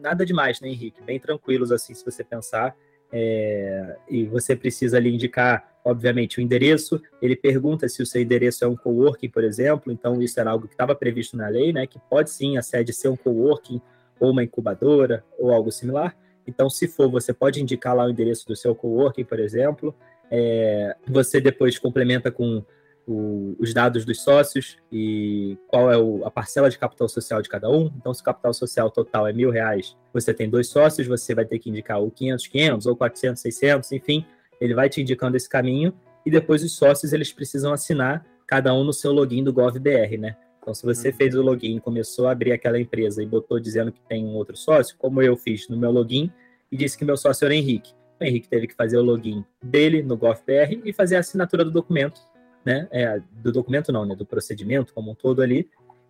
nada 0.00 0.24
demais, 0.24 0.60
né, 0.60 0.68
Henrique? 0.68 1.02
Bem 1.02 1.20
tranquilos, 1.20 1.70
assim, 1.70 1.94
se 1.94 2.04
você 2.04 2.24
pensar. 2.24 2.74
É, 3.12 3.96
e 4.08 4.24
você 4.24 4.56
precisa 4.56 4.96
ali 4.96 5.14
indicar, 5.14 5.78
obviamente, 5.84 6.38
o 6.38 6.40
endereço. 6.40 7.00
Ele 7.20 7.36
pergunta 7.36 7.88
se 7.88 8.02
o 8.02 8.06
seu 8.06 8.20
endereço 8.20 8.64
é 8.64 8.68
um 8.68 8.76
coworking, 8.76 9.28
por 9.28 9.44
exemplo. 9.44 9.92
Então, 9.92 10.20
isso 10.20 10.40
era 10.40 10.50
algo 10.50 10.66
que 10.66 10.74
estava 10.74 10.94
previsto 10.94 11.36
na 11.36 11.48
lei, 11.48 11.72
né? 11.72 11.86
Que 11.86 11.98
pode 12.10 12.30
sim 12.30 12.56
a 12.56 12.62
sede 12.62 12.92
ser 12.92 13.08
um 13.08 13.16
coworking 13.16 13.80
ou 14.18 14.30
uma 14.30 14.42
incubadora 14.42 15.24
ou 15.38 15.52
algo 15.52 15.70
similar. 15.70 16.16
Então, 16.46 16.68
se 16.68 16.88
for, 16.88 17.08
você 17.08 17.32
pode 17.32 17.62
indicar 17.62 17.94
lá 17.94 18.04
o 18.04 18.10
endereço 18.10 18.46
do 18.46 18.56
seu 18.56 18.74
coworking, 18.74 19.24
por 19.24 19.38
exemplo. 19.38 19.94
É, 20.30 20.96
você 21.06 21.40
depois 21.40 21.78
complementa 21.78 22.30
com 22.30 22.64
o, 23.06 23.54
os 23.58 23.74
dados 23.74 24.04
dos 24.04 24.22
sócios 24.22 24.78
e 24.90 25.58
qual 25.68 25.90
é 25.90 25.96
o, 25.96 26.24
a 26.24 26.30
parcela 26.30 26.70
de 26.70 26.78
capital 26.78 27.08
social 27.08 27.42
de 27.42 27.48
cada 27.48 27.70
um. 27.70 27.90
Então, 27.96 28.12
se 28.12 28.20
o 28.20 28.24
capital 28.24 28.54
social 28.54 28.90
total 28.90 29.26
é 29.26 29.32
mil 29.32 29.50
reais, 29.50 29.96
você 30.12 30.32
tem 30.32 30.48
dois 30.48 30.68
sócios, 30.68 31.06
você 31.06 31.34
vai 31.34 31.44
ter 31.44 31.58
que 31.58 31.70
indicar 31.70 32.02
o 32.02 32.10
500, 32.10 32.46
500 32.46 32.86
ou 32.86 32.96
400, 32.96 33.42
600, 33.42 33.92
enfim, 33.92 34.24
ele 34.60 34.74
vai 34.74 34.88
te 34.88 35.00
indicando 35.00 35.36
esse 35.36 35.48
caminho 35.48 35.92
e 36.24 36.30
depois 36.30 36.62
os 36.62 36.72
sócios 36.76 37.12
eles 37.12 37.32
precisam 37.32 37.72
assinar 37.72 38.24
cada 38.46 38.74
um 38.74 38.84
no 38.84 38.92
seu 38.92 39.12
login 39.12 39.42
do 39.42 39.52
GovBR, 39.52 40.18
né? 40.18 40.36
Então, 40.60 40.72
se 40.72 40.82
você 40.84 41.08
uhum. 41.08 41.14
fez 41.14 41.34
o 41.34 41.42
login, 41.42 41.78
começou 41.78 42.26
a 42.26 42.32
abrir 42.32 42.52
aquela 42.52 42.80
empresa 42.80 43.22
e 43.22 43.26
botou 43.26 43.60
dizendo 43.60 43.92
que 43.92 44.00
tem 44.00 44.24
um 44.24 44.34
outro 44.34 44.56
sócio, 44.56 44.96
como 44.98 45.20
eu 45.20 45.36
fiz 45.36 45.68
no 45.68 45.76
meu 45.76 45.90
login 45.90 46.32
e 46.72 46.76
disse 46.76 46.96
que 46.96 47.04
meu 47.04 47.18
sócio 47.18 47.44
era 47.44 47.54
Henrique 47.54 47.92
o 48.20 48.24
Henrique 48.24 48.48
teve 48.48 48.66
que 48.66 48.74
fazer 48.74 48.96
o 48.96 49.02
login 49.02 49.44
dele 49.62 50.02
no 50.02 50.16
GovBR 50.16 50.80
e 50.84 50.92
fazer 50.92 51.16
a 51.16 51.20
assinatura 51.20 51.64
do 51.64 51.70
documento, 51.70 52.20
né? 52.64 52.88
É, 52.90 53.20
do 53.42 53.52
documento 53.52 53.92
não, 53.92 54.04
né? 54.04 54.14
Do 54.14 54.26
procedimento 54.26 54.94
como 54.94 55.10
um 55.10 55.14
todo 55.14 55.42
ali. 55.42 55.68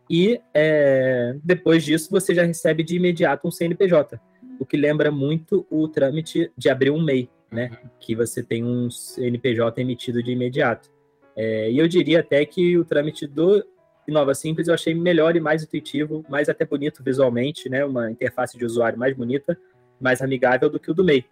E 0.09 0.41
é, 0.53 1.35
depois 1.43 1.83
disso 1.83 2.11
você 2.11 2.35
já 2.35 2.43
recebe 2.43 2.83
de 2.83 2.97
imediato 2.97 3.49
um 3.49 3.51
CNPJ. 3.51 4.21
o 4.61 4.67
que 4.67 4.77
lembra 4.77 5.11
muito 5.11 5.67
o 5.71 5.89
trâmite 5.89 6.53
de 6.57 6.69
abrir 6.69 6.91
um 6.91 7.03
MEI, 7.03 7.29
né? 7.51 7.71
Uhum. 7.71 7.91
Que 7.99 8.15
você 8.15 8.43
tem 8.43 8.65
um 8.65 8.91
CNPJ 8.91 9.81
emitido 9.81 10.23
de 10.23 10.31
imediato. 10.31 10.93
É, 11.37 11.71
e 11.71 11.79
eu 11.79 11.89
diria 11.89 12.21
até 12.21 12.45
que 12.45 12.79
o 12.79 12.85
trâmite 12.85 13.27
do 13.27 13.65
Inova 14.07 14.35
Simples 14.35 14.69
eu 14.69 14.75
achei 14.75 14.95
melhor 14.95 15.35
e 15.35 15.41
mais 15.41 15.65
intuitivo, 15.65 16.25
mais 16.29 16.49
até 16.49 16.65
bonito 16.65 17.03
visualmente, 17.03 17.69
né? 17.69 17.85
Uma 17.85 18.11
interface 18.11 18.59
de 18.59 18.65
usuário 18.65 18.99
mais 18.99 19.17
bonita, 19.17 19.59
mais 20.01 20.21
amigável 20.21 20.69
do 20.69 20.79
que 20.79 20.91
o 20.91 20.95
do 20.95 21.03
MEI, 21.03 21.25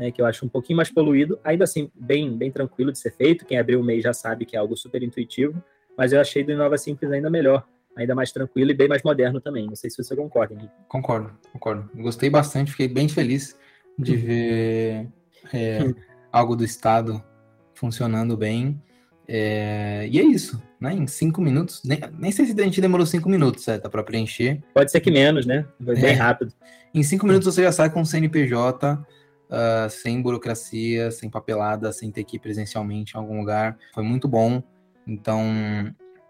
né? 0.00 0.10
Que 0.10 0.22
eu 0.22 0.26
acho 0.26 0.46
um 0.46 0.48
pouquinho 0.48 0.78
mais 0.78 0.90
poluído, 0.90 1.38
ainda 1.44 1.64
assim 1.64 1.90
bem, 1.94 2.34
bem 2.34 2.50
tranquilo 2.50 2.90
de 2.90 2.98
ser 2.98 3.12
feito. 3.12 3.44
Quem 3.44 3.58
abriu 3.58 3.78
o 3.78 3.84
MEI 3.84 4.00
já 4.00 4.14
sabe 4.14 4.46
que 4.46 4.56
é 4.56 4.58
algo 4.58 4.74
super 4.74 5.02
intuitivo, 5.02 5.62
mas 5.96 6.14
eu 6.14 6.20
achei 6.20 6.42
do 6.42 6.50
Inova 6.50 6.78
Simples 6.78 7.12
ainda 7.12 7.28
melhor, 7.28 7.66
ainda 7.94 8.14
mais 8.14 8.32
tranquilo 8.32 8.70
e 8.70 8.74
bem 8.74 8.88
mais 8.88 9.02
moderno 9.02 9.42
também. 9.42 9.66
Não 9.66 9.76
sei 9.76 9.90
se 9.90 10.02
você 10.02 10.16
concorda, 10.16 10.54
Henrique. 10.54 10.72
Concordo, 10.88 11.30
concordo. 11.52 11.90
Gostei 11.94 12.30
bastante, 12.30 12.70
fiquei 12.70 12.88
bem 12.88 13.10
feliz 13.10 13.54
de 13.98 14.12
uhum. 14.12 14.20
ver 14.22 15.08
é, 15.52 15.94
algo 16.32 16.56
do 16.56 16.64
Estado 16.64 17.22
funcionando 17.74 18.38
bem. 18.38 18.82
É, 19.28 20.08
e 20.10 20.18
é 20.18 20.22
isso, 20.22 20.60
né? 20.80 20.94
Em 20.94 21.06
cinco 21.06 21.42
minutos, 21.42 21.82
nem, 21.84 22.00
nem 22.18 22.32
sei 22.32 22.46
se 22.46 22.58
a 22.58 22.64
gente 22.64 22.80
demorou 22.80 23.04
cinco 23.04 23.28
minutos, 23.28 23.64
certo? 23.64 23.88
Para 23.90 24.02
preencher. 24.02 24.62
Pode 24.72 24.90
ser 24.90 25.00
que 25.00 25.10
menos, 25.10 25.44
né? 25.44 25.66
Foi 25.84 25.94
bem 25.94 26.12
é. 26.12 26.14
rápido. 26.14 26.54
Em 26.94 27.02
cinco 27.02 27.26
minutos 27.26 27.54
você 27.54 27.62
já 27.62 27.70
sai 27.70 27.90
com 27.90 28.00
o 28.00 28.06
CNPJ, 28.06 28.98
uh, 29.50 29.90
sem 29.90 30.22
burocracia, 30.22 31.10
sem 31.10 31.28
papelada, 31.28 31.92
sem 31.92 32.10
ter 32.10 32.24
que 32.24 32.36
ir 32.36 32.40
presencialmente 32.40 33.14
em 33.14 33.18
algum 33.18 33.38
lugar. 33.38 33.76
Foi 33.92 34.02
muito 34.02 34.28
bom. 34.28 34.62
Então, 35.06 35.44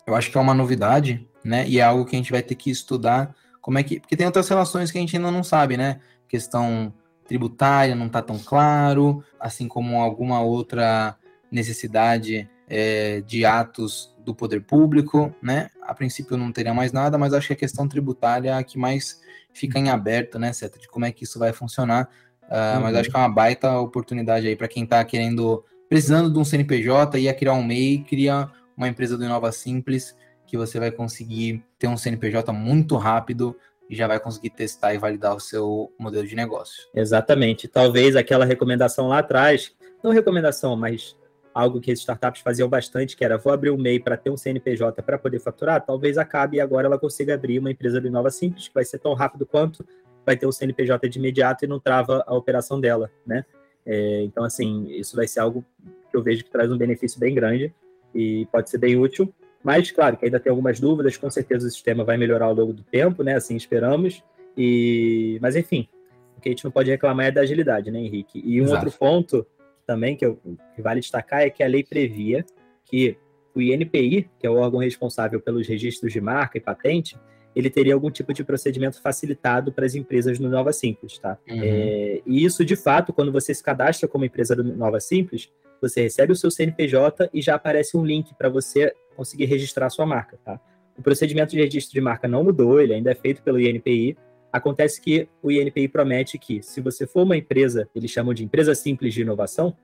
eu 0.07 0.15
acho 0.15 0.31
que 0.31 0.39
é 0.39 0.41
uma 0.41 0.55
novidade, 0.55 1.29
né? 1.45 1.69
E 1.69 1.79
é 1.79 1.83
algo 1.83 2.05
que 2.05 2.17
a 2.17 2.19
gente 2.19 2.33
vai 2.33 2.43
ter 2.43 2.55
que 2.55 2.71
estudar 2.71 3.35
como 3.61 3.79
é 3.79 3.83
que. 3.83 4.01
Porque 4.01 4.17
tem 4.17 4.27
outras 4.27 4.49
relações 4.49 4.91
que 4.91 4.99
a 4.99 5.01
gente 5.01 5.17
ainda 5.17 5.31
não 5.31 5.45
sabe, 5.45 5.77
né? 5.77 6.01
Questão 6.27 6.93
tributária 7.27 7.95
não 7.95 8.07
está 8.07 8.21
tão 8.21 8.39
claro, 8.39 9.23
assim 9.39 9.69
como 9.69 10.01
alguma 10.01 10.41
outra 10.41 11.17
necessidade 11.51 12.49
é, 12.69 13.21
de 13.21 13.45
atos 13.45 14.15
do 14.25 14.35
poder 14.35 14.63
público, 14.63 15.35
né? 15.43 15.71
A 15.83 15.95
princípio 15.95 16.37
não 16.37 16.53
teria 16.53 16.75
mais 16.75 16.93
nada, 16.93 17.17
mas 17.17 17.33
acho 17.33 17.49
que 17.49 17.53
a 17.53 17.57
questão 17.57 17.87
tributária 17.87 18.51
é 18.51 18.53
a 18.55 18.65
que 18.65 18.79
mais 18.79 19.21
fica 19.53 19.79
em 19.79 19.89
aberto, 19.89 20.39
né, 20.39 20.53
Seta, 20.53 20.79
de 20.79 20.89
como 20.89 21.05
é 21.05 21.13
que 21.13 21.25
isso 21.25 21.39
vai 21.39 21.53
funcionar. 21.53 22.09
Uh, 22.51 22.77
uhum. 22.77 22.83
Mas 22.83 22.97
acho 22.97 23.11
que 23.11 23.17
é 23.17 23.19
uma 23.21 23.29
baita 23.29 23.79
oportunidade 23.79 24.47
aí 24.47 24.57
para 24.57 24.69
quem 24.69 24.85
está 24.85 25.05
querendo, 25.05 25.65
precisando 25.89 26.33
de 26.33 26.39
um 26.39 26.45
CNPJ, 26.45 27.19
ia 27.21 27.33
criar 27.33 27.55
um 27.55 27.63
MEI, 27.63 28.05
cria 28.09 28.51
uma 28.77 28.89
empresa 28.89 29.17
do 29.17 29.25
Inova 29.25 29.53
Simples, 29.53 30.17
que 30.47 30.57
você 30.57 30.81
vai 30.81 30.91
conseguir 30.91 31.63
ter 31.79 31.87
um 31.87 31.97
CNPJ 31.97 32.53
muito 32.53 32.97
rápido 32.97 33.57
e 33.89 33.95
já 33.95 34.07
vai 34.07 34.19
conseguir 34.19 34.51
testar 34.51 34.95
e 34.95 34.99
validar 34.99 35.35
o 35.35 35.41
seu 35.41 35.93
modelo 35.99 36.27
de 36.27 36.35
negócio. 36.35 36.89
Exatamente. 36.95 37.69
Talvez 37.69 38.17
aquela 38.17 38.45
recomendação 38.45 39.07
lá 39.07 39.19
atrás, 39.19 39.73
não 40.03 40.11
recomendação, 40.11 40.77
mas 40.77 41.17
algo 41.53 41.81
que 41.81 41.91
as 41.91 41.99
startups 41.99 42.41
faziam 42.43 42.69
bastante, 42.69 43.17
que 43.17 43.25
era 43.25 43.37
vou 43.37 43.53
abrir 43.53 43.71
um 43.71 43.77
MEI 43.77 44.01
para 44.01 44.17
ter 44.17 44.31
um 44.31 44.37
CNPJ 44.37 45.03
para 45.03 45.19
poder 45.19 45.41
faturar, 45.41 45.85
talvez 45.85 46.17
acabe 46.19 46.57
e 46.57 46.61
agora 46.61 46.87
ela 46.87 46.99
consiga 46.99 47.35
abrir 47.35 47.59
uma 47.59 47.71
empresa 47.71 48.01
de 48.01 48.09
nova 48.09 48.31
simples, 48.31 48.69
que 48.69 48.75
vai 48.75 48.85
ser 48.85 48.99
tão 48.99 49.15
rápido 49.15 49.45
quanto 49.45 49.85
vai 50.25 50.37
ter 50.37 50.47
o 50.47 50.53
CNPJ 50.53 51.09
de 51.09 51.19
imediato 51.19 51.65
e 51.65 51.69
não 51.69 51.81
trava 51.81 52.25
a 52.27 52.35
operação 52.35 52.81
dela, 52.81 53.11
né? 53.27 53.45
É, 53.85 54.23
então, 54.23 54.45
assim, 54.45 54.87
isso 54.91 55.17
vai 55.17 55.27
ser 55.27 55.41
algo 55.41 55.65
que 56.11 56.17
eu 56.17 56.23
vejo 56.23 56.45
que 56.45 56.51
traz 56.51 56.71
um 56.71 56.77
benefício 56.77 57.19
bem 57.19 57.35
grande 57.35 57.73
e 58.15 58.47
pode 58.53 58.69
ser 58.69 58.79
bem 58.79 58.97
útil, 58.97 59.33
mas, 59.63 59.91
claro, 59.91 60.17
que 60.17 60.25
ainda 60.25 60.41
tem 60.41 60.51
algumas 60.51 60.81
dúvidas, 60.81 61.17
com 61.17 61.31
certeza 61.31 61.67
o 61.67 61.71
sistema 61.71 62.05
vai 62.05 62.17
melhorar 62.17 62.47
ao 62.47 62.55
longo 62.55 62.73
do 62.73 62.83
tempo, 62.83 63.23
né? 63.23 63.35
Assim 63.35 63.57
esperamos, 63.57 64.23
e... 64.57 65.39
mas 65.41 65.55
enfim, 65.57 65.89
o 66.37 66.41
que 66.41 66.49
a 66.49 66.53
gente 66.53 66.65
não 66.65 66.71
pode 66.71 66.91
reclamar 66.91 67.27
é 67.27 67.31
da 67.31 67.43
agilidade, 67.43 67.91
né, 67.91 68.01
Henrique? 68.01 68.43
E 68.45 68.61
um 68.61 68.65
Exato. 68.65 68.87
outro 68.87 68.99
ponto 68.99 69.47
também 69.87 70.17
que, 70.17 70.25
eu, 70.25 70.41
que 70.75 70.81
vale 70.81 71.01
destacar 71.01 71.43
é 71.43 71.51
que 71.51 71.63
a 71.63 71.67
lei 71.67 71.85
previa 71.85 72.45
que 72.85 73.17
o 73.55 73.61
INPI, 73.61 74.31
que 74.39 74.47
é 74.47 74.51
o 74.51 74.57
órgão 74.57 74.81
responsável 74.81 75.41
pelos 75.41 75.67
registros 75.67 76.13
de 76.13 76.21
marca 76.21 76.57
e 76.57 76.61
patente, 76.61 77.19
ele 77.55 77.71
teria 77.71 77.95
algum 77.95 78.11
tipo 78.11 78.33
de 78.33 78.45
procedimento 78.45 79.01
facilitado 79.03 79.73
para 79.73 79.85
as 79.85 79.95
empresas 79.95 80.39
no 80.39 80.49
Nova 80.49 80.73
Simples, 80.73 81.19
tá? 81.19 81.39
Uhum. 81.49 81.61
É, 81.63 82.23
e 82.27 82.45
isso, 82.45 82.65
de 82.65 82.77
fato, 82.77 83.13
quando 83.13 83.33
você 83.33 83.55
se 83.55 83.63
cadastra 83.63 84.09
como 84.09 84.25
empresa 84.25 84.55
do 84.55 84.63
Nova 84.63 85.01
Simples, 85.01 85.51
você 85.81 86.03
recebe 86.03 86.33
o 86.33 86.37
seu 86.37 86.51
CNPJ 86.51 87.31
e 87.33 87.41
já 87.43 87.55
aparece 87.55 87.97
um 87.97 88.05
link 88.05 88.35
para 88.35 88.49
você 88.49 88.95
conseguir 89.17 89.47
registrar 89.47 89.87
a 89.87 89.91
sua 89.91 90.07
marca, 90.07 90.39
tá? 90.45 90.61
O 90.97 91.03
procedimento 91.03 91.51
de 91.53 91.59
registro 91.63 91.95
de 91.95 92.01
marca 92.01 92.29
não 92.29 92.45
mudou, 92.45 92.81
ele 92.81 92.95
ainda 92.95 93.11
é 93.11 93.15
feito 93.15 93.43
pelo 93.43 93.59
INPI, 93.59 94.17
Acontece 94.53 95.01
que 95.01 95.29
o 95.43 95.51
INPI 95.51 95.87
promete 95.87 96.37
que, 96.37 96.63
se 96.63 96.81
você 96.81 97.07
for 97.07 97.23
uma 97.23 97.37
empresa, 97.37 97.89
eles 97.95 98.11
chamam 98.11 98.35
de 98.35 98.45
empresa 98.45 98.75
simples 98.75 99.15
de 99.15 99.23
inovação, 99.23 99.77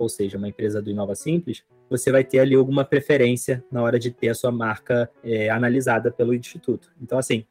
ou 0.00 0.08
seja, 0.08 0.38
uma 0.38 0.48
empresa 0.48 0.80
do 0.80 0.90
Inova 0.90 1.14
Simples, 1.14 1.62
você 1.88 2.10
vai 2.10 2.24
ter 2.24 2.38
ali 2.38 2.54
alguma 2.54 2.84
preferência 2.84 3.62
na 3.70 3.82
hora 3.82 3.98
de 3.98 4.10
ter 4.10 4.28
a 4.28 4.34
sua 4.34 4.50
marca 4.50 5.10
é, 5.22 5.50
analisada 5.50 6.10
pelo 6.10 6.32
Instituto. 6.32 6.90
Então, 7.00 7.18
assim, 7.18 7.44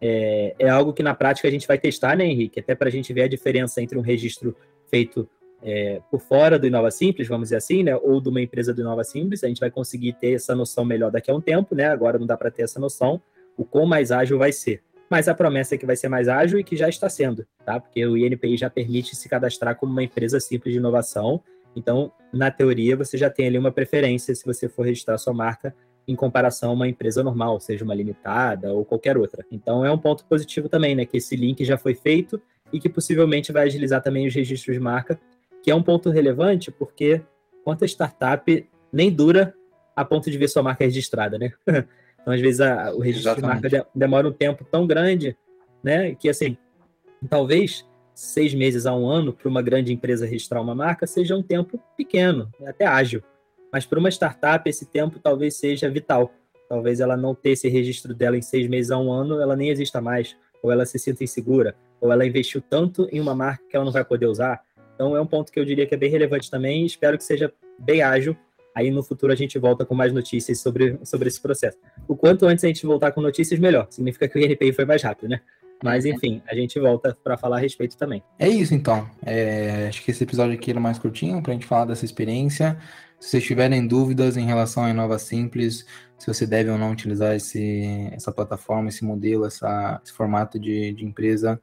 é, 0.00 0.54
é, 0.58 0.68
algo 0.68 0.92
que 0.92 1.02
na 1.02 1.14
prática 1.14 1.48
a 1.48 1.50
gente 1.50 1.66
vai 1.66 1.78
testar, 1.78 2.16
né, 2.16 2.24
Henrique? 2.24 2.60
Até 2.60 2.74
para 2.74 2.88
a 2.88 2.90
gente 2.90 3.12
ver 3.12 3.22
a 3.22 3.28
diferença 3.28 3.82
entre 3.82 3.98
um 3.98 4.00
registro 4.00 4.56
feito 4.88 5.28
é, 5.62 6.00
por 6.10 6.20
fora 6.20 6.58
do 6.58 6.66
Inova 6.66 6.90
Simples, 6.90 7.26
vamos 7.26 7.46
dizer 7.46 7.56
assim, 7.56 7.82
né, 7.82 7.96
ou 7.96 8.20
de 8.20 8.28
uma 8.28 8.40
empresa 8.40 8.72
do 8.72 8.80
Inova 8.80 9.02
Simples, 9.02 9.42
a 9.42 9.48
gente 9.48 9.60
vai 9.60 9.70
conseguir 9.70 10.12
ter 10.14 10.34
essa 10.34 10.54
noção 10.54 10.84
melhor 10.84 11.10
daqui 11.10 11.30
a 11.30 11.34
um 11.34 11.40
tempo, 11.40 11.74
né? 11.74 11.86
Agora 11.86 12.18
não 12.18 12.26
dá 12.26 12.36
para 12.36 12.50
ter 12.50 12.62
essa 12.62 12.78
noção, 12.78 13.20
o 13.56 13.64
quão 13.64 13.86
mais 13.86 14.12
ágil 14.12 14.38
vai 14.38 14.52
ser 14.52 14.82
mas 15.12 15.28
a 15.28 15.34
promessa 15.34 15.74
é 15.74 15.78
que 15.78 15.84
vai 15.84 15.94
ser 15.94 16.08
mais 16.08 16.26
ágil 16.26 16.58
e 16.58 16.64
que 16.64 16.74
já 16.74 16.88
está 16.88 17.06
sendo, 17.06 17.46
tá? 17.66 17.78
Porque 17.78 18.02
o 18.06 18.16
INPI 18.16 18.56
já 18.56 18.70
permite 18.70 19.14
se 19.14 19.28
cadastrar 19.28 19.76
como 19.76 19.92
uma 19.92 20.02
empresa 20.02 20.40
simples 20.40 20.72
de 20.72 20.78
inovação. 20.78 21.42
Então, 21.74 22.12
na 22.32 22.50
teoria, 22.50 22.96
você 22.96 23.16
já 23.16 23.30
tem 23.30 23.46
ali 23.46 23.58
uma 23.58 23.72
preferência 23.72 24.34
se 24.34 24.44
você 24.44 24.68
for 24.68 24.84
registrar 24.84 25.18
sua 25.18 25.32
marca 25.32 25.74
em 26.06 26.16
comparação 26.16 26.70
a 26.70 26.72
uma 26.74 26.88
empresa 26.88 27.22
normal, 27.22 27.60
seja 27.60 27.84
uma 27.84 27.94
limitada 27.94 28.72
ou 28.72 28.84
qualquer 28.84 29.16
outra. 29.16 29.44
Então, 29.50 29.84
é 29.84 29.92
um 29.92 29.98
ponto 29.98 30.24
positivo 30.24 30.68
também, 30.68 30.94
né? 30.94 31.04
Que 31.04 31.18
esse 31.18 31.36
link 31.36 31.64
já 31.64 31.78
foi 31.78 31.94
feito 31.94 32.40
e 32.72 32.80
que 32.80 32.88
possivelmente 32.88 33.52
vai 33.52 33.66
agilizar 33.66 34.02
também 34.02 34.26
os 34.26 34.34
registros 34.34 34.74
de 34.74 34.80
marca, 34.80 35.20
que 35.62 35.70
é 35.70 35.74
um 35.74 35.82
ponto 35.82 36.10
relevante 36.10 36.70
porque 36.70 37.22
quanto 37.64 37.84
a 37.84 37.86
startup 37.86 38.68
nem 38.92 39.10
dura 39.10 39.54
a 39.94 40.04
ponto 40.04 40.30
de 40.30 40.38
ver 40.38 40.48
sua 40.48 40.62
marca 40.62 40.84
registrada, 40.84 41.38
né? 41.38 41.52
Então, 42.22 42.32
às 42.32 42.40
vezes, 42.40 42.60
a, 42.60 42.94
o 42.94 43.00
registro 43.00 43.32
Exatamente. 43.32 43.68
de 43.68 43.76
marca 43.76 43.90
demora 43.92 44.28
um 44.28 44.32
tempo 44.32 44.64
tão 44.70 44.86
grande, 44.86 45.36
né? 45.82 46.14
Que, 46.14 46.28
assim, 46.28 46.56
talvez 47.28 47.84
seis 48.14 48.54
meses 48.54 48.86
a 48.86 48.94
um 48.94 49.06
ano 49.08 49.32
para 49.32 49.48
uma 49.48 49.62
grande 49.62 49.92
empresa 49.92 50.26
registrar 50.26 50.60
uma 50.60 50.74
marca 50.74 51.06
seja 51.06 51.36
um 51.36 51.42
tempo 51.42 51.78
pequeno, 51.96 52.50
até 52.66 52.86
ágil. 52.86 53.22
Mas 53.72 53.86
para 53.86 53.98
uma 53.98 54.10
startup, 54.10 54.68
esse 54.68 54.86
tempo 54.86 55.18
talvez 55.18 55.56
seja 55.56 55.88
vital. 55.88 56.32
Talvez 56.68 57.00
ela 57.00 57.16
não 57.16 57.34
ter 57.34 57.50
esse 57.50 57.68
registro 57.68 58.14
dela 58.14 58.36
em 58.36 58.42
seis 58.42 58.68
meses 58.68 58.90
a 58.90 58.98
um 58.98 59.10
ano, 59.10 59.40
ela 59.40 59.56
nem 59.56 59.70
exista 59.70 60.00
mais, 60.00 60.36
ou 60.62 60.70
ela 60.70 60.86
se 60.86 60.98
sinta 60.98 61.24
insegura, 61.24 61.74
ou 62.00 62.12
ela 62.12 62.26
investiu 62.26 62.62
tanto 62.62 63.08
em 63.10 63.20
uma 63.20 63.34
marca 63.34 63.64
que 63.68 63.76
ela 63.76 63.84
não 63.84 63.92
vai 63.92 64.04
poder 64.04 64.26
usar. 64.26 64.62
Então 64.94 65.16
é 65.16 65.20
um 65.20 65.26
ponto 65.26 65.50
que 65.50 65.58
eu 65.58 65.64
diria 65.64 65.86
que 65.86 65.94
é 65.94 65.98
bem 65.98 66.10
relevante 66.10 66.50
também 66.50 66.84
espero 66.84 67.16
que 67.16 67.24
seja 67.24 67.52
bem 67.78 68.02
ágil 68.02 68.36
Aí 68.74 68.90
no 68.90 69.02
futuro 69.02 69.32
a 69.32 69.36
gente 69.36 69.58
volta 69.58 69.84
com 69.84 69.94
mais 69.94 70.12
notícias 70.12 70.60
sobre, 70.60 70.98
sobre 71.04 71.28
esse 71.28 71.40
processo. 71.40 71.76
O 72.08 72.16
quanto 72.16 72.46
antes 72.46 72.64
a 72.64 72.68
gente 72.68 72.86
voltar 72.86 73.12
com 73.12 73.20
notícias, 73.20 73.60
melhor. 73.60 73.86
Significa 73.90 74.28
que 74.28 74.38
o 74.38 74.42
INPI 74.42 74.72
foi 74.72 74.84
mais 74.84 75.02
rápido, 75.02 75.28
né? 75.28 75.40
Mas 75.82 76.04
enfim, 76.04 76.42
a 76.48 76.54
gente 76.54 76.78
volta 76.78 77.16
para 77.22 77.36
falar 77.36 77.56
a 77.56 77.60
respeito 77.60 77.96
também. 77.96 78.22
É 78.38 78.48
isso 78.48 78.74
então. 78.74 79.08
É, 79.24 79.86
acho 79.88 80.02
que 80.02 80.10
esse 80.10 80.22
episódio 80.22 80.54
aqui 80.54 80.70
era 80.70 80.80
mais 80.80 80.98
curtinho 80.98 81.42
para 81.42 81.52
a 81.52 81.54
gente 81.54 81.66
falar 81.66 81.86
dessa 81.86 82.04
experiência. 82.04 82.78
Se 83.18 83.30
vocês 83.30 83.44
tiverem 83.44 83.86
dúvidas 83.86 84.36
em 84.36 84.44
relação 84.44 84.84
à 84.84 84.90
Inova 84.90 85.18
Simples, 85.18 85.84
se 86.18 86.26
você 86.26 86.46
deve 86.46 86.70
ou 86.70 86.78
não 86.78 86.92
utilizar 86.92 87.34
esse, 87.34 88.08
essa 88.12 88.32
plataforma, 88.32 88.88
esse 88.88 89.04
modelo, 89.04 89.44
essa, 89.44 90.00
esse 90.04 90.12
formato 90.12 90.58
de, 90.58 90.92
de 90.92 91.04
empresa, 91.04 91.60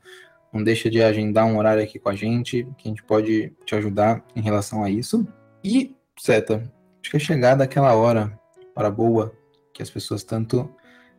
não 0.53 0.63
deixa 0.63 0.89
de 0.89 1.01
agendar 1.01 1.45
um 1.45 1.57
horário 1.57 1.83
aqui 1.83 1.99
com 1.99 2.09
a 2.09 2.15
gente, 2.15 2.67
que 2.77 2.87
a 2.87 2.89
gente 2.89 3.03
pode 3.03 3.53
te 3.65 3.75
ajudar 3.75 4.23
em 4.35 4.41
relação 4.41 4.83
a 4.83 4.89
isso. 4.89 5.27
E, 5.63 5.95
Seta, 6.17 6.63
Acho 7.01 7.11
que 7.11 7.17
é 7.17 7.19
chegada 7.19 7.63
aquela 7.63 7.95
hora, 7.95 8.37
hora 8.75 8.91
boa, 8.91 9.33
que 9.73 9.81
as 9.81 9.89
pessoas 9.89 10.23
tanto 10.23 10.69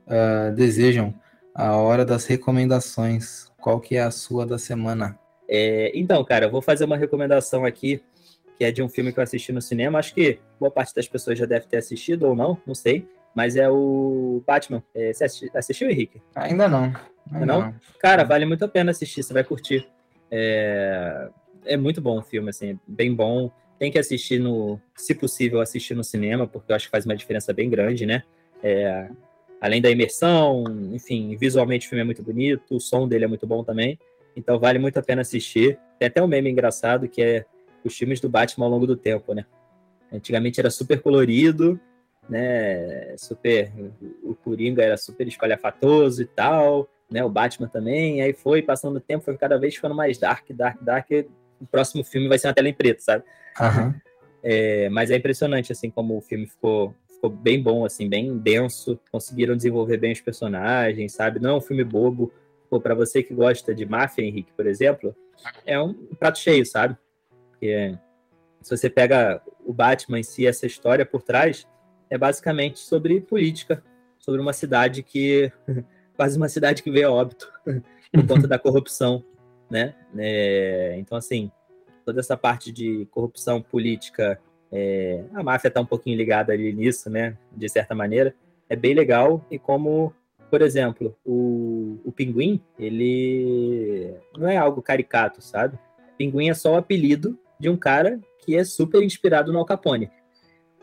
uh, 0.07 0.54
desejam, 0.54 1.14
a 1.61 1.76
hora 1.76 2.05
das 2.05 2.26
recomendações. 2.26 3.50
Qual 3.61 3.81
que 3.81 3.97
é 3.97 4.02
a 4.02 4.11
sua 4.11 4.47
da 4.47 4.59
semana? 4.59 5.19
É, 5.49 5.93
então, 5.95 6.25
cara, 6.25 6.47
eu 6.47 6.50
vou 6.50 6.62
fazer 6.62 6.85
uma 6.85 6.97
recomendação 6.97 7.64
aqui, 7.64 8.02
que 8.57 8.64
é 8.64 8.71
de 8.71 8.83
um 8.83 8.88
filme 8.88 9.12
que 9.12 9.19
eu 9.19 9.25
assisti 9.25 9.52
no 9.52 9.61
cinema. 9.61 9.99
Acho 9.99 10.14
que 10.14 10.38
boa 10.59 10.71
parte 10.71 10.95
das 10.95 11.07
pessoas 11.07 11.38
já 11.38 11.47
deve 11.47 11.67
ter 11.67 11.76
assistido 11.76 12.25
ou 12.25 12.35
não, 12.35 12.57
não 12.67 12.75
sei. 12.75 13.07
Mas 13.35 13.57
é 13.57 13.69
o 13.69 14.43
Batman. 14.47 14.83
É, 14.95 15.12
você 15.12 15.50
assistiu, 15.55 15.88
Henrique? 15.88 16.21
Ainda 16.35 16.69
não. 16.69 16.93
Ainda 17.33 17.47
não? 17.47 17.61
não? 17.61 17.75
Cara, 17.99 18.25
vale 18.25 18.45
muito 18.45 18.64
a 18.64 18.69
pena 18.69 18.90
assistir, 18.90 19.23
você 19.23 19.33
vai 19.33 19.45
curtir. 19.45 19.88
É, 20.31 21.29
é 21.64 21.76
muito 21.76 22.00
bom 22.00 22.19
o 22.19 22.23
filme, 22.23 22.50
assim, 22.50 22.79
bem 22.87 23.14
bom 23.14 23.50
tem 23.81 23.90
que 23.90 23.99
assistir 23.99 24.38
no, 24.38 24.79
se 24.95 25.14
possível, 25.14 25.59
assistir 25.59 25.95
no 25.95 26.05
cinema, 26.05 26.47
porque 26.47 26.71
eu 26.71 26.76
acho 26.76 26.85
que 26.85 26.90
faz 26.90 27.07
uma 27.07 27.17
diferença 27.17 27.50
bem 27.50 27.71
grande, 27.71 28.05
né? 28.05 28.23
É, 28.62 29.09
além 29.61 29.81
da 29.81 29.90
imersão, 29.90 30.64
enfim, 30.93 31.37
visualmente 31.37 31.87
o 31.87 31.90
filme 31.90 32.02
é 32.02 32.05
muito 32.05 32.23
bonito, 32.23 32.76
o 32.76 32.81
som 32.81 33.07
dele 33.07 33.25
é 33.25 33.29
muito 33.29 33.47
bom 33.47 33.62
também. 33.62 33.99
Então 34.35 34.59
vale 34.59 34.79
muito 34.79 34.99
a 34.99 35.02
pena 35.02 35.23
assistir. 35.23 35.79
Tem 35.99 36.09
até 36.09 36.23
um 36.23 36.26
meme 36.26 36.50
engraçado 36.50 37.09
que 37.09 37.23
é 37.23 37.45
os 37.85 37.97
filmes 37.97 38.21
do 38.21 38.29
Batman 38.29 38.67
ao 38.67 38.71
longo 38.71 38.87
do 38.87 38.97
tempo, 38.97 39.35
né? 39.35 39.45
Antigamente 40.12 40.61
era 40.61 40.71
super 40.71 41.00
colorido, 41.00 41.79
né? 42.29 43.14
Super. 43.17 43.73
O 44.23 44.35
Coringa 44.35 44.83
era 44.83 44.97
super 44.97 45.26
espalhafatoso 45.26 46.23
e 46.23 46.26
tal, 46.26 46.88
né? 47.11 47.25
O 47.25 47.29
Batman 47.29 47.69
também. 47.69 48.23
Aí 48.23 48.33
foi 48.33 48.62
passando 48.62 48.97
o 48.97 49.00
tempo, 49.00 49.25
foi 49.25 49.37
cada 49.37 49.59
vez 49.59 49.75
ficando 49.75 49.95
mais 49.95 50.19
dark, 50.19 50.50
dark, 50.50 50.83
dark. 50.83 51.11
O 51.61 51.67
próximo 51.67 52.02
filme 52.05 52.29
vai 52.29 52.38
ser 52.38 52.49
uma 52.49 52.55
tela 52.55 52.69
em 52.69 52.75
preto, 52.75 53.00
sabe? 53.00 53.25
Aham. 53.61 53.95
É, 54.43 54.88
mas 54.88 55.11
é 55.11 55.17
impressionante, 55.17 55.71
assim, 55.71 55.90
como 55.90 56.17
o 56.17 56.21
filme 56.21 56.47
ficou, 56.47 56.95
ficou 57.21 57.29
bem 57.29 57.62
bom, 57.62 57.85
assim, 57.85 58.09
bem 58.09 58.37
denso. 58.39 58.99
Conseguiram 59.12 59.55
desenvolver 59.55 59.99
bem 59.99 60.12
os 60.12 60.21
personagens, 60.23 61.12
sabe? 61.12 61.39
Não 61.39 61.50
é 61.50 61.55
um 61.55 61.61
filme 61.61 61.85
bobo. 61.85 62.33
Pô, 62.71 62.81
pra 62.81 62.95
você 62.95 63.23
que 63.23 63.35
gosta 63.35 63.75
de 63.75 63.85
máfia, 63.85 64.23
Henrique, 64.23 64.53
por 64.53 64.67
exemplo, 64.67 65.15
é 65.67 65.79
um 65.79 65.93
prato 66.19 66.39
cheio, 66.39 66.65
sabe? 66.65 66.97
Porque 67.50 67.97
se 68.62 68.77
você 68.77 68.89
pega 68.89 69.43
o 69.67 69.73
Batman 69.73 70.21
em 70.21 70.23
si, 70.23 70.47
essa 70.47 70.67
história 70.67 71.05
por 71.05 71.23
trás, 71.23 71.69
é 72.09 72.17
basicamente 72.17 72.79
sobre 72.79 73.21
política, 73.21 73.85
sobre 74.19 74.41
uma 74.41 74.53
cidade 74.53 75.03
que. 75.03 75.53
quase 76.17 76.37
uma 76.37 76.49
cidade 76.49 76.83
que 76.83 76.91
veio 76.91 77.09
a 77.09 77.12
óbito 77.12 77.50
por 78.12 78.27
conta 78.27 78.47
da 78.47 78.59
corrupção, 78.59 79.25
né? 79.71 79.95
É, 80.17 80.97
então, 80.99 81.17
assim, 81.17 81.50
toda 82.05 82.21
essa 82.21 82.37
parte 82.37 82.71
de 82.71 83.07
corrupção 83.11 83.62
política, 83.62 84.39
é, 84.73 85.25
a 85.35 85.43
máfia 85.43 85.69
está 85.69 85.81
um 85.81 85.87
pouquinho 85.87 86.17
ligada 86.17 86.53
ali 86.53 86.73
nisso, 86.73 87.11
né? 87.11 87.37
De 87.53 87.69
certa 87.69 87.95
maneira, 87.95 88.35
é 88.69 88.77
bem 88.77 88.95
legal. 88.95 89.45
E 89.50 89.59
como, 89.59 90.15
por 90.50 90.62
exemplo, 90.62 91.17
o, 91.25 91.99
o 92.05 92.12
Pinguim, 92.12 92.61
ele 92.79 94.15
não 94.37 94.49
é 94.49 94.57
algo 94.57 94.81
caricato, 94.81 95.43
sabe? 95.43 95.79
Pinguim 96.17 96.50
é 96.50 96.55
só 96.55 96.75
o 96.75 96.77
apelido 96.77 97.39
de 97.59 97.69
um 97.69 97.77
cara 97.77 98.21
que 98.39 98.57
é 98.57 98.65
super 98.65 99.03
inspirado 99.03 99.53
no 99.53 99.59
Al 99.59 99.65
Capone. 99.65 100.11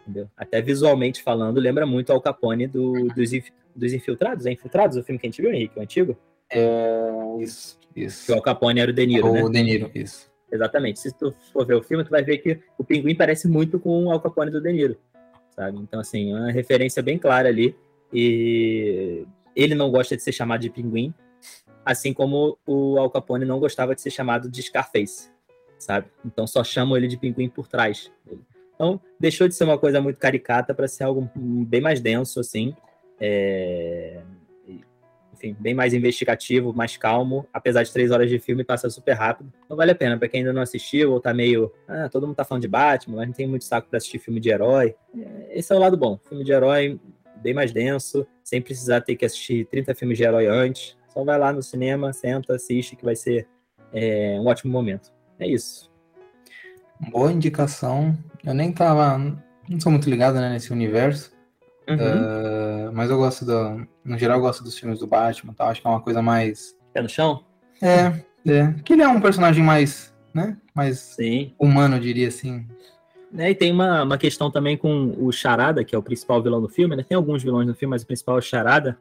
Entendeu? 0.02 0.30
Até 0.38 0.62
visualmente 0.62 1.24
falando, 1.24 1.60
lembra 1.60 1.86
muito 1.86 2.12
Al 2.12 2.22
Capone 2.22 2.68
do, 2.68 3.08
dos, 3.10 3.32
dos 3.76 3.94
Infiltrados. 3.94 4.46
É 4.46 4.52
Infiltrados 4.52 4.98
o 4.98 5.04
filme 5.04 5.20
que 5.20 5.28
a 5.28 5.30
gente 5.30 5.42
viu, 5.42 5.52
Henrique, 5.52 5.78
o 5.78 5.82
antigo? 5.82 6.18
É, 6.50 7.10
isso, 7.40 7.78
Que 7.94 8.02
isso. 8.06 8.32
o 8.32 8.36
Al 8.36 8.42
Capone 8.42 8.80
era 8.80 8.92
o 8.92 8.94
De 8.94 9.06
Niro, 9.06 9.32
né? 9.32 9.44
O 9.44 9.50
De 9.50 9.64
Niro, 9.64 9.92
isso. 9.94 10.32
Exatamente. 10.52 11.00
Se 11.00 11.12
tu 11.12 11.34
for 11.52 11.66
ver 11.66 11.76
o 11.76 11.84
filme, 11.84 12.04
tu 12.04 12.10
vai 12.10 12.24
ver 12.24 12.38
que 12.38 12.60
o 12.78 12.84
Pinguim 12.84 13.16
parece 13.16 13.48
muito 13.48 13.80
com 13.80 14.06
o 14.06 14.12
Al 14.12 14.22
Capone 14.22 14.52
do 14.52 14.62
De 14.62 14.72
Niro, 14.72 14.98
sabe? 15.56 15.78
Então, 15.78 16.00
assim, 16.00 16.32
é 16.32 16.36
uma 16.36 16.52
referência 16.52 17.02
bem 17.04 17.18
clara 17.18 17.50
ali. 17.50 17.76
E 18.14 19.26
ele 19.56 19.76
não 19.76 19.92
gosta 19.92 20.16
de 20.16 20.24
ser 20.24 20.32
chamado 20.32 20.62
de 20.62 20.70
Pinguim, 20.70 21.14
assim 21.86 22.14
como 22.14 22.58
o 22.66 22.98
Al 22.98 23.10
Capone 23.10 23.44
não 23.44 23.60
gostava 23.60 23.94
de 23.94 24.02
ser 24.02 24.12
chamado 24.12 24.50
de 24.50 24.62
Scarface, 24.62 25.30
sabe? 25.78 26.08
Então 26.26 26.48
só 26.48 26.64
chamam 26.64 26.96
ele 26.96 27.08
de 27.08 27.18
Pinguim 27.18 27.50
por 27.50 27.68
trás. 27.68 28.12
Então, 28.76 29.02
deixou 29.20 29.48
de 29.48 29.56
ser 29.56 29.64
uma 29.64 29.78
coisa 29.78 30.00
muito 30.00 30.20
caricata 30.20 30.74
para 30.74 30.88
ser 30.88 31.04
algo 31.04 31.30
bem 31.36 31.82
mais 31.82 32.00
denso, 32.00 32.40
assim. 32.40 32.76
É, 33.20 34.22
enfim, 35.38 35.56
bem 35.60 35.74
mais 35.74 35.94
investigativo, 35.94 36.74
mais 36.74 36.98
calmo. 36.98 37.48
Apesar 37.54 37.84
de 37.84 37.94
três 37.94 38.12
horas 38.12 38.30
de 38.30 38.40
filme, 38.40 38.64
passa 38.64 38.90
super 38.90 39.14
rápido. 39.14 39.54
Então 39.66 39.78
vale 39.78 39.92
a 39.92 39.96
pena. 39.96 40.18
Pra 40.18 40.28
quem 40.28 40.42
ainda 40.42 40.52
não 40.52 40.62
assistiu 40.62 41.14
ou 41.14 41.22
tá 41.22 41.34
meio. 41.34 41.72
Ah, 41.88 42.10
todo 42.10 42.26
mundo 42.26 42.36
tá 42.36 42.44
falando 42.44 42.64
de 42.64 42.68
Batman, 42.68 43.18
mas 43.18 43.28
não 43.28 43.34
tem 43.34 43.48
muito 43.48 43.64
saco 43.64 43.88
pra 43.88 43.98
assistir 43.98 44.20
filme 44.20 44.40
de 44.40 44.50
herói. 44.50 44.96
É, 45.16 45.60
Esse 45.60 45.72
é 45.72 45.76
o 45.76 45.80
lado 45.80 45.96
bom. 45.96 46.20
Filme 46.28 46.44
de 46.44 46.52
herói 46.52 47.00
bem 47.42 47.54
mais 47.54 47.72
denso, 47.72 48.26
sem 48.44 48.62
precisar 48.62 49.02
ter 49.02 49.16
que 49.16 49.24
assistir 49.24 49.66
30 49.68 49.94
filmes 49.94 50.18
de 50.18 50.24
herói 50.24 50.48
antes. 50.48 50.98
Só 51.08 51.24
vai 51.24 51.38
lá 51.38 51.54
no 51.54 51.62
cinema, 51.62 52.12
senta, 52.12 52.56
assiste, 52.56 52.96
que 52.96 53.06
vai 53.06 53.16
ser 53.16 53.48
é, 53.94 54.38
um 54.40 54.48
ótimo 54.48 54.72
momento. 54.72 55.12
É 55.40 55.48
isso. 55.48 55.92
Boa 57.12 57.32
indicação. 57.32 58.18
Eu 58.44 58.56
nem 58.56 58.72
tava. 58.72 59.20
Não 59.70 59.80
sou 59.80 59.92
muito 59.92 60.10
ligado 60.10 60.36
né, 60.36 60.50
nesse 60.50 60.74
universo. 60.74 61.37
Uhum. 61.90 61.96
Uh, 61.96 62.92
mas 62.94 63.10
eu 63.10 63.18
gosto 63.18 63.46
do. 63.46 63.88
No 64.04 64.18
geral, 64.18 64.38
eu 64.38 64.42
gosto 64.42 64.64
dos 64.64 64.78
filmes 64.78 65.00
do 65.00 65.08
Batman 65.08 65.54
e 65.54 65.56
tal. 65.56 65.70
Acho 65.70 65.82
que 65.82 65.88
é 65.88 65.90
uma 65.90 66.02
coisa 66.02 66.22
mais. 66.22 66.76
Pé 66.94 67.02
no 67.02 67.10
chão? 67.10 67.44
É, 67.82 68.14
é. 68.52 68.74
Que 68.84 68.94
ele 68.94 69.02
é 69.04 69.08
um 69.08 69.22
personagem 69.22 69.64
mais. 69.64 70.14
né? 70.34 70.58
Mais 70.76 71.00
Sim. 71.00 71.54
humano, 71.60 71.96
eu 71.96 72.00
diria 72.02 72.28
assim. 72.28 72.66
Né, 73.32 73.52
e 73.52 73.56
tem 73.56 73.72
uma, 73.74 74.04
uma 74.04 74.18
questão 74.18 74.50
também 74.50 74.78
com 74.78 75.14
o 75.20 75.32
Charada, 75.34 75.84
que 75.84 75.94
é 75.94 75.98
o 75.98 76.04
principal 76.04 76.42
vilão 76.42 76.62
do 76.62 76.70
filme, 76.70 76.96
né? 76.96 77.04
Tem 77.04 77.16
alguns 77.16 77.44
vilões 77.44 77.68
no 77.68 77.76
filme, 77.76 77.92
mas 77.92 78.04
o 78.04 78.08
principal 78.08 78.36
é 78.36 78.40
o 78.40 78.42
Charada. 78.42 78.98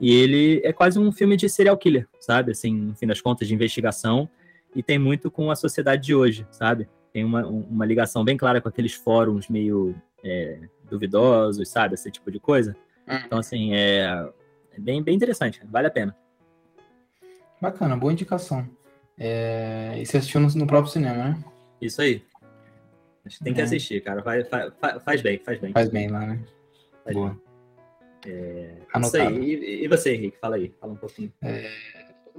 E 0.00 0.12
ele 0.14 0.60
é 0.64 0.72
quase 0.72 0.98
um 0.98 1.10
filme 1.12 1.36
de 1.36 1.48
serial 1.48 1.76
killer, 1.76 2.06
sabe? 2.20 2.52
Assim, 2.52 2.72
no 2.74 2.94
fim 2.94 3.06
das 3.06 3.20
contas, 3.20 3.46
de 3.48 3.54
investigação. 3.54 4.28
E 4.74 4.82
tem 4.82 4.98
muito 4.98 5.30
com 5.30 5.50
a 5.50 5.56
sociedade 5.56 6.02
de 6.02 6.14
hoje, 6.14 6.46
sabe? 6.50 6.88
Tem 7.12 7.24
uma, 7.24 7.46
um- 7.46 7.66
uma 7.70 7.84
ligação 7.86 8.24
bem 8.24 8.36
clara 8.36 8.60
com 8.60 8.68
aqueles 8.68 8.92
fóruns 8.94 9.48
meio 9.48 9.94
é, 10.24 10.58
duvidosos, 10.88 11.68
sabe? 11.68 11.94
Esse 11.94 12.10
tipo 12.10 12.30
de 12.30 12.38
coisa. 12.40 12.76
Hum. 13.08 13.16
Então, 13.26 13.38
assim, 13.38 13.74
é, 13.74 14.28
é 14.72 14.80
bem, 14.80 15.02
bem 15.02 15.14
interessante, 15.14 15.60
vale 15.64 15.86
a 15.86 15.90
pena. 15.90 16.16
Bacana, 17.60 17.96
boa 17.96 18.12
indicação. 18.12 18.68
É, 19.18 19.94
e 19.98 20.04
você 20.06 20.18
assistiu 20.18 20.40
no, 20.40 20.48
no 20.48 20.66
próprio 20.66 20.92
cinema, 20.92 21.24
né? 21.30 21.44
Isso 21.80 22.02
aí. 22.02 22.22
Acho 23.24 23.38
que 23.38 23.44
tem 23.44 23.54
que 23.54 23.60
É. 23.60 23.64
assistir, 23.64 24.02
cara. 24.02 24.20
Vai, 24.22 24.44
fa- 24.44 24.70
fa- 24.80 25.00
faz 25.00 25.22
bem, 25.22 25.38
faz 25.38 25.58
bem. 25.60 25.72
Faz 25.72 25.88
bem 25.88 26.08
lá, 26.08 26.26
né? 26.26 26.40
Faz 27.04 27.16
Boa. 27.16 27.28
bem. 27.30 27.40
Isso 28.26 28.86
Anotado. 28.92 29.28
aí. 29.38 29.54
E, 29.54 29.84
e 29.84 29.88
você, 29.88 30.14
Henrique? 30.14 30.38
Fala 30.38 30.56
aí, 30.56 30.72
fala 30.80 30.92
um 30.92 30.96
pouquinho. 30.96 31.32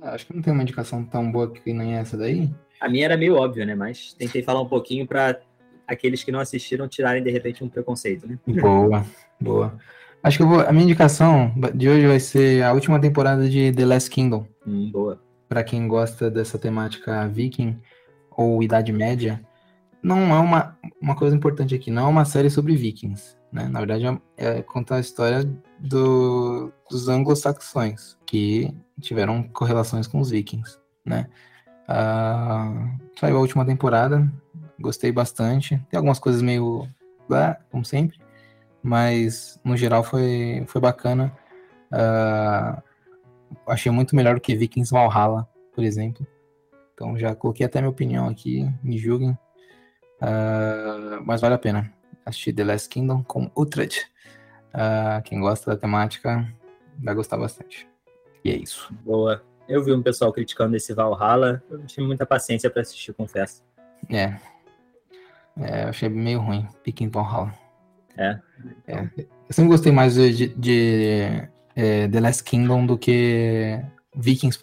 Acho 0.02 0.28
que 0.28 0.36
não 0.36 0.42
tem 0.42 0.52
uma 0.54 0.62
indicação 0.64 1.04
tão 1.04 1.32
boa 1.32 1.50
que 1.52 1.72
nem 1.74 1.94
essa 1.96 2.18
daí. 2.18 2.54
A 2.80 2.90
minha 2.90 3.06
era 3.06 3.16
meio 3.18 3.36
óbvia, 3.36 3.66
né? 3.66 3.74
Mas 3.74 4.14
tentei 4.14 4.44
falar 4.44 4.62
um 4.62 4.68
pouquinho 4.68 5.08
para 5.08 5.40
aqueles 5.88 6.24
que 6.24 6.32
não 6.32 6.40
assistiram 6.40 6.88
tirarem 6.88 7.24
de 7.24 7.30
repente 7.30 7.64
um 7.64 7.70
preconceito, 7.70 8.28
né? 8.28 8.40
Boa, 8.48 9.06
boa. 9.40 9.78
Acho 10.24 10.38
que 10.38 10.44
eu 10.44 10.48
vou, 10.48 10.62
a 10.62 10.72
minha 10.72 10.86
indicação 10.86 11.54
de 11.76 11.88
hoje 11.88 12.08
vai 12.08 12.20
ser 12.20 12.64
a 12.64 12.74
última 12.74 13.00
temporada 13.00 13.48
de 13.48 13.72
The 13.72 13.86
Last 13.86 14.10
Kingdom. 14.10 14.48
Hum, 14.66 14.90
boa. 14.92 15.22
Pra 15.48 15.64
quem 15.64 15.88
gosta 15.88 16.32
dessa 16.32 16.58
temática 16.58 17.28
viking 17.28 17.80
ou 18.32 18.64
Idade 18.64 18.92
Média, 18.92 19.40
não 20.02 20.36
é 20.36 20.40
uma, 20.40 20.78
uma 21.02 21.16
coisa 21.16 21.36
importante 21.36 21.74
aqui, 21.74 21.90
não 21.90 22.06
é 22.06 22.10
uma 22.10 22.26
série 22.26 22.50
sobre 22.50 22.76
vikings, 22.76 23.36
né? 23.52 23.68
Na 23.68 23.80
verdade, 23.80 24.06
é, 24.06 24.20
é 24.38 24.62
contar 24.62 24.98
a 24.98 25.00
história 25.00 25.44
do, 25.80 26.72
dos 26.90 27.08
anglo-saxões, 27.08 28.18
que 28.26 28.74
tiveram 29.02 29.44
correlações 29.44 30.08
com 30.08 30.20
os 30.20 30.30
vikings, 30.30 30.78
né? 31.06 31.28
Ah, 31.88 32.96
saiu 33.20 33.38
a 33.38 33.40
última 33.40 33.66
temporada, 33.66 34.32
gostei 34.80 35.12
bastante. 35.12 35.78
Tem 35.90 35.98
algumas 35.98 36.20
coisas 36.20 36.42
meio... 36.42 36.88
blá, 37.28 37.58
como 37.72 37.84
sempre, 37.84 38.20
mas 38.84 39.60
no 39.64 39.76
geral 39.76 40.04
foi, 40.04 40.64
foi 40.68 40.80
bacana. 40.80 41.36
Ah, 41.92 42.82
achei 43.68 43.92
muito 43.92 44.16
melhor 44.16 44.36
do 44.36 44.42
que 44.42 44.56
Vikings 44.56 44.92
Valhalla, 44.92 45.50
por 45.74 45.84
exemplo. 45.84 46.26
Então 46.94 47.18
já 47.18 47.36
coloquei 47.36 47.66
até 47.66 47.80
minha 47.80 47.90
opinião 47.90 48.28
aqui, 48.28 48.72
me 48.84 48.98
julguem. 48.98 49.38
Ah, 50.22 51.20
mas 51.26 51.42
vale 51.42 51.56
a 51.56 51.60
pena 51.60 51.92
assistir 52.26 52.54
The 52.54 52.64
Last 52.64 52.90
Kingdom 52.90 53.24
com 53.24 53.52
Utrecht. 53.56 54.06
Ah, 54.74 55.22
quem 55.24 55.40
gosta 55.40 55.72
da 55.72 55.78
temática 55.78 56.48
vai 57.04 57.16
gostar 57.16 57.38
bastante. 57.38 57.88
E 58.44 58.52
é 58.52 58.56
isso. 58.56 58.94
Boa. 59.04 59.44
Eu 59.68 59.84
vi 59.84 59.92
um 59.92 60.04
pessoal 60.04 60.32
criticando 60.32 60.76
esse 60.76 60.94
Valhalla. 60.94 61.64
Eu 61.68 61.80
não 61.80 61.86
tive 61.88 62.06
muita 62.06 62.24
paciência 62.24 62.70
para 62.70 62.84
assistir, 62.84 63.14
confesso. 63.14 63.64
É. 64.12 64.38
É, 65.58 65.84
eu 65.86 65.90
achei 65.90 66.10
meio 66.10 66.40
ruim, 66.42 66.68
Pequim 66.84 67.10
Valhalla. 67.10 67.54
É. 68.18 68.40
É. 68.88 69.00
Eu 69.18 69.52
sempre 69.52 69.70
gostei 69.72 69.92
mais 69.92 70.16
de, 70.16 70.34
de- 70.34 70.56
de, 70.56 71.48
é, 71.76 72.08
The 72.08 72.20
Last 72.20 72.44
Kingdom 72.44 72.86
do 72.86 72.98
que 72.98 73.80
Vikings. 74.16 74.58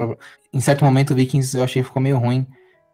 Em 0.53 0.61
certo 0.61 0.85
momento, 0.85 1.15
Vikings 1.15 1.57
eu 1.57 1.65
achei 1.65 1.83
que 1.83 1.89
ficou 1.89 2.03
meio 2.03 2.19
ruim. 2.19 2.47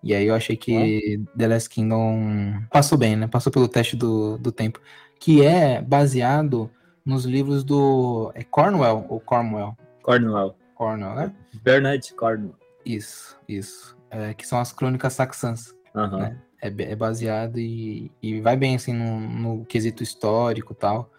E 0.02 0.14
aí 0.14 0.26
eu 0.26 0.34
achei 0.34 0.56
que 0.56 1.20
The 1.36 1.48
Last 1.48 1.68
Kingdom 1.70 2.62
passou 2.70 2.96
bem, 2.96 3.16
né? 3.16 3.26
Passou 3.26 3.52
pelo 3.52 3.66
teste 3.68 3.96
do, 3.96 4.38
do 4.38 4.52
tempo. 4.52 4.80
Que 5.18 5.44
é 5.44 5.82
baseado 5.82 6.70
nos 7.04 7.24
livros 7.24 7.64
do 7.64 8.30
é 8.34 8.44
Cornwell 8.44 9.06
ou 9.08 9.18
Cornwell? 9.18 9.76
Cornwell. 10.02 10.54
Cornwell, 10.76 11.14
né? 11.16 11.32
Bernard 11.64 12.14
Cornwell. 12.14 12.54
Isso, 12.84 13.36
isso. 13.48 13.96
É, 14.10 14.34
que 14.34 14.46
são 14.46 14.60
as 14.60 14.72
crônicas 14.72 15.14
saxãs. 15.14 15.74
Né? 15.94 16.36
É, 16.60 16.68
é 16.68 16.96
baseado 16.96 17.58
e, 17.58 18.10
e 18.22 18.40
vai 18.40 18.56
bem 18.56 18.74
assim 18.74 18.92
no, 18.92 19.20
no 19.20 19.64
quesito 19.64 20.02
histórico 20.02 20.72
e 20.72 20.76
tal. 20.76 21.10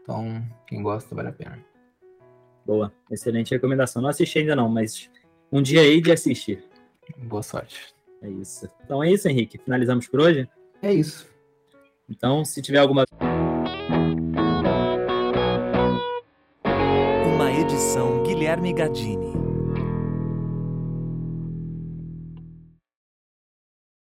Então, 0.00 0.44
quem 0.66 0.82
gosta, 0.82 1.14
vale 1.14 1.28
a 1.28 1.32
pena. 1.32 1.58
Boa. 2.64 2.92
Excelente 3.10 3.50
recomendação. 3.50 4.00
Não 4.00 4.08
assisti 4.08 4.38
ainda 4.38 4.54
não, 4.54 4.68
mas 4.68 5.10
um 5.50 5.60
dia 5.62 5.80
aí 5.80 6.00
de 6.00 6.12
assistir. 6.12 6.64
Boa 7.18 7.42
sorte. 7.42 7.94
É 8.22 8.28
isso. 8.28 8.68
Então 8.84 9.02
é 9.02 9.10
isso, 9.10 9.28
Henrique. 9.28 9.58
Finalizamos 9.58 10.06
por 10.06 10.20
hoje. 10.20 10.48
É 10.80 10.92
isso. 10.92 11.28
Então, 12.08 12.44
se 12.44 12.60
tiver 12.60 12.78
alguma 12.78 13.04
Uma 17.34 17.52
edição 17.52 18.22
Guilherme 18.22 18.72
Gadini. 18.72 19.23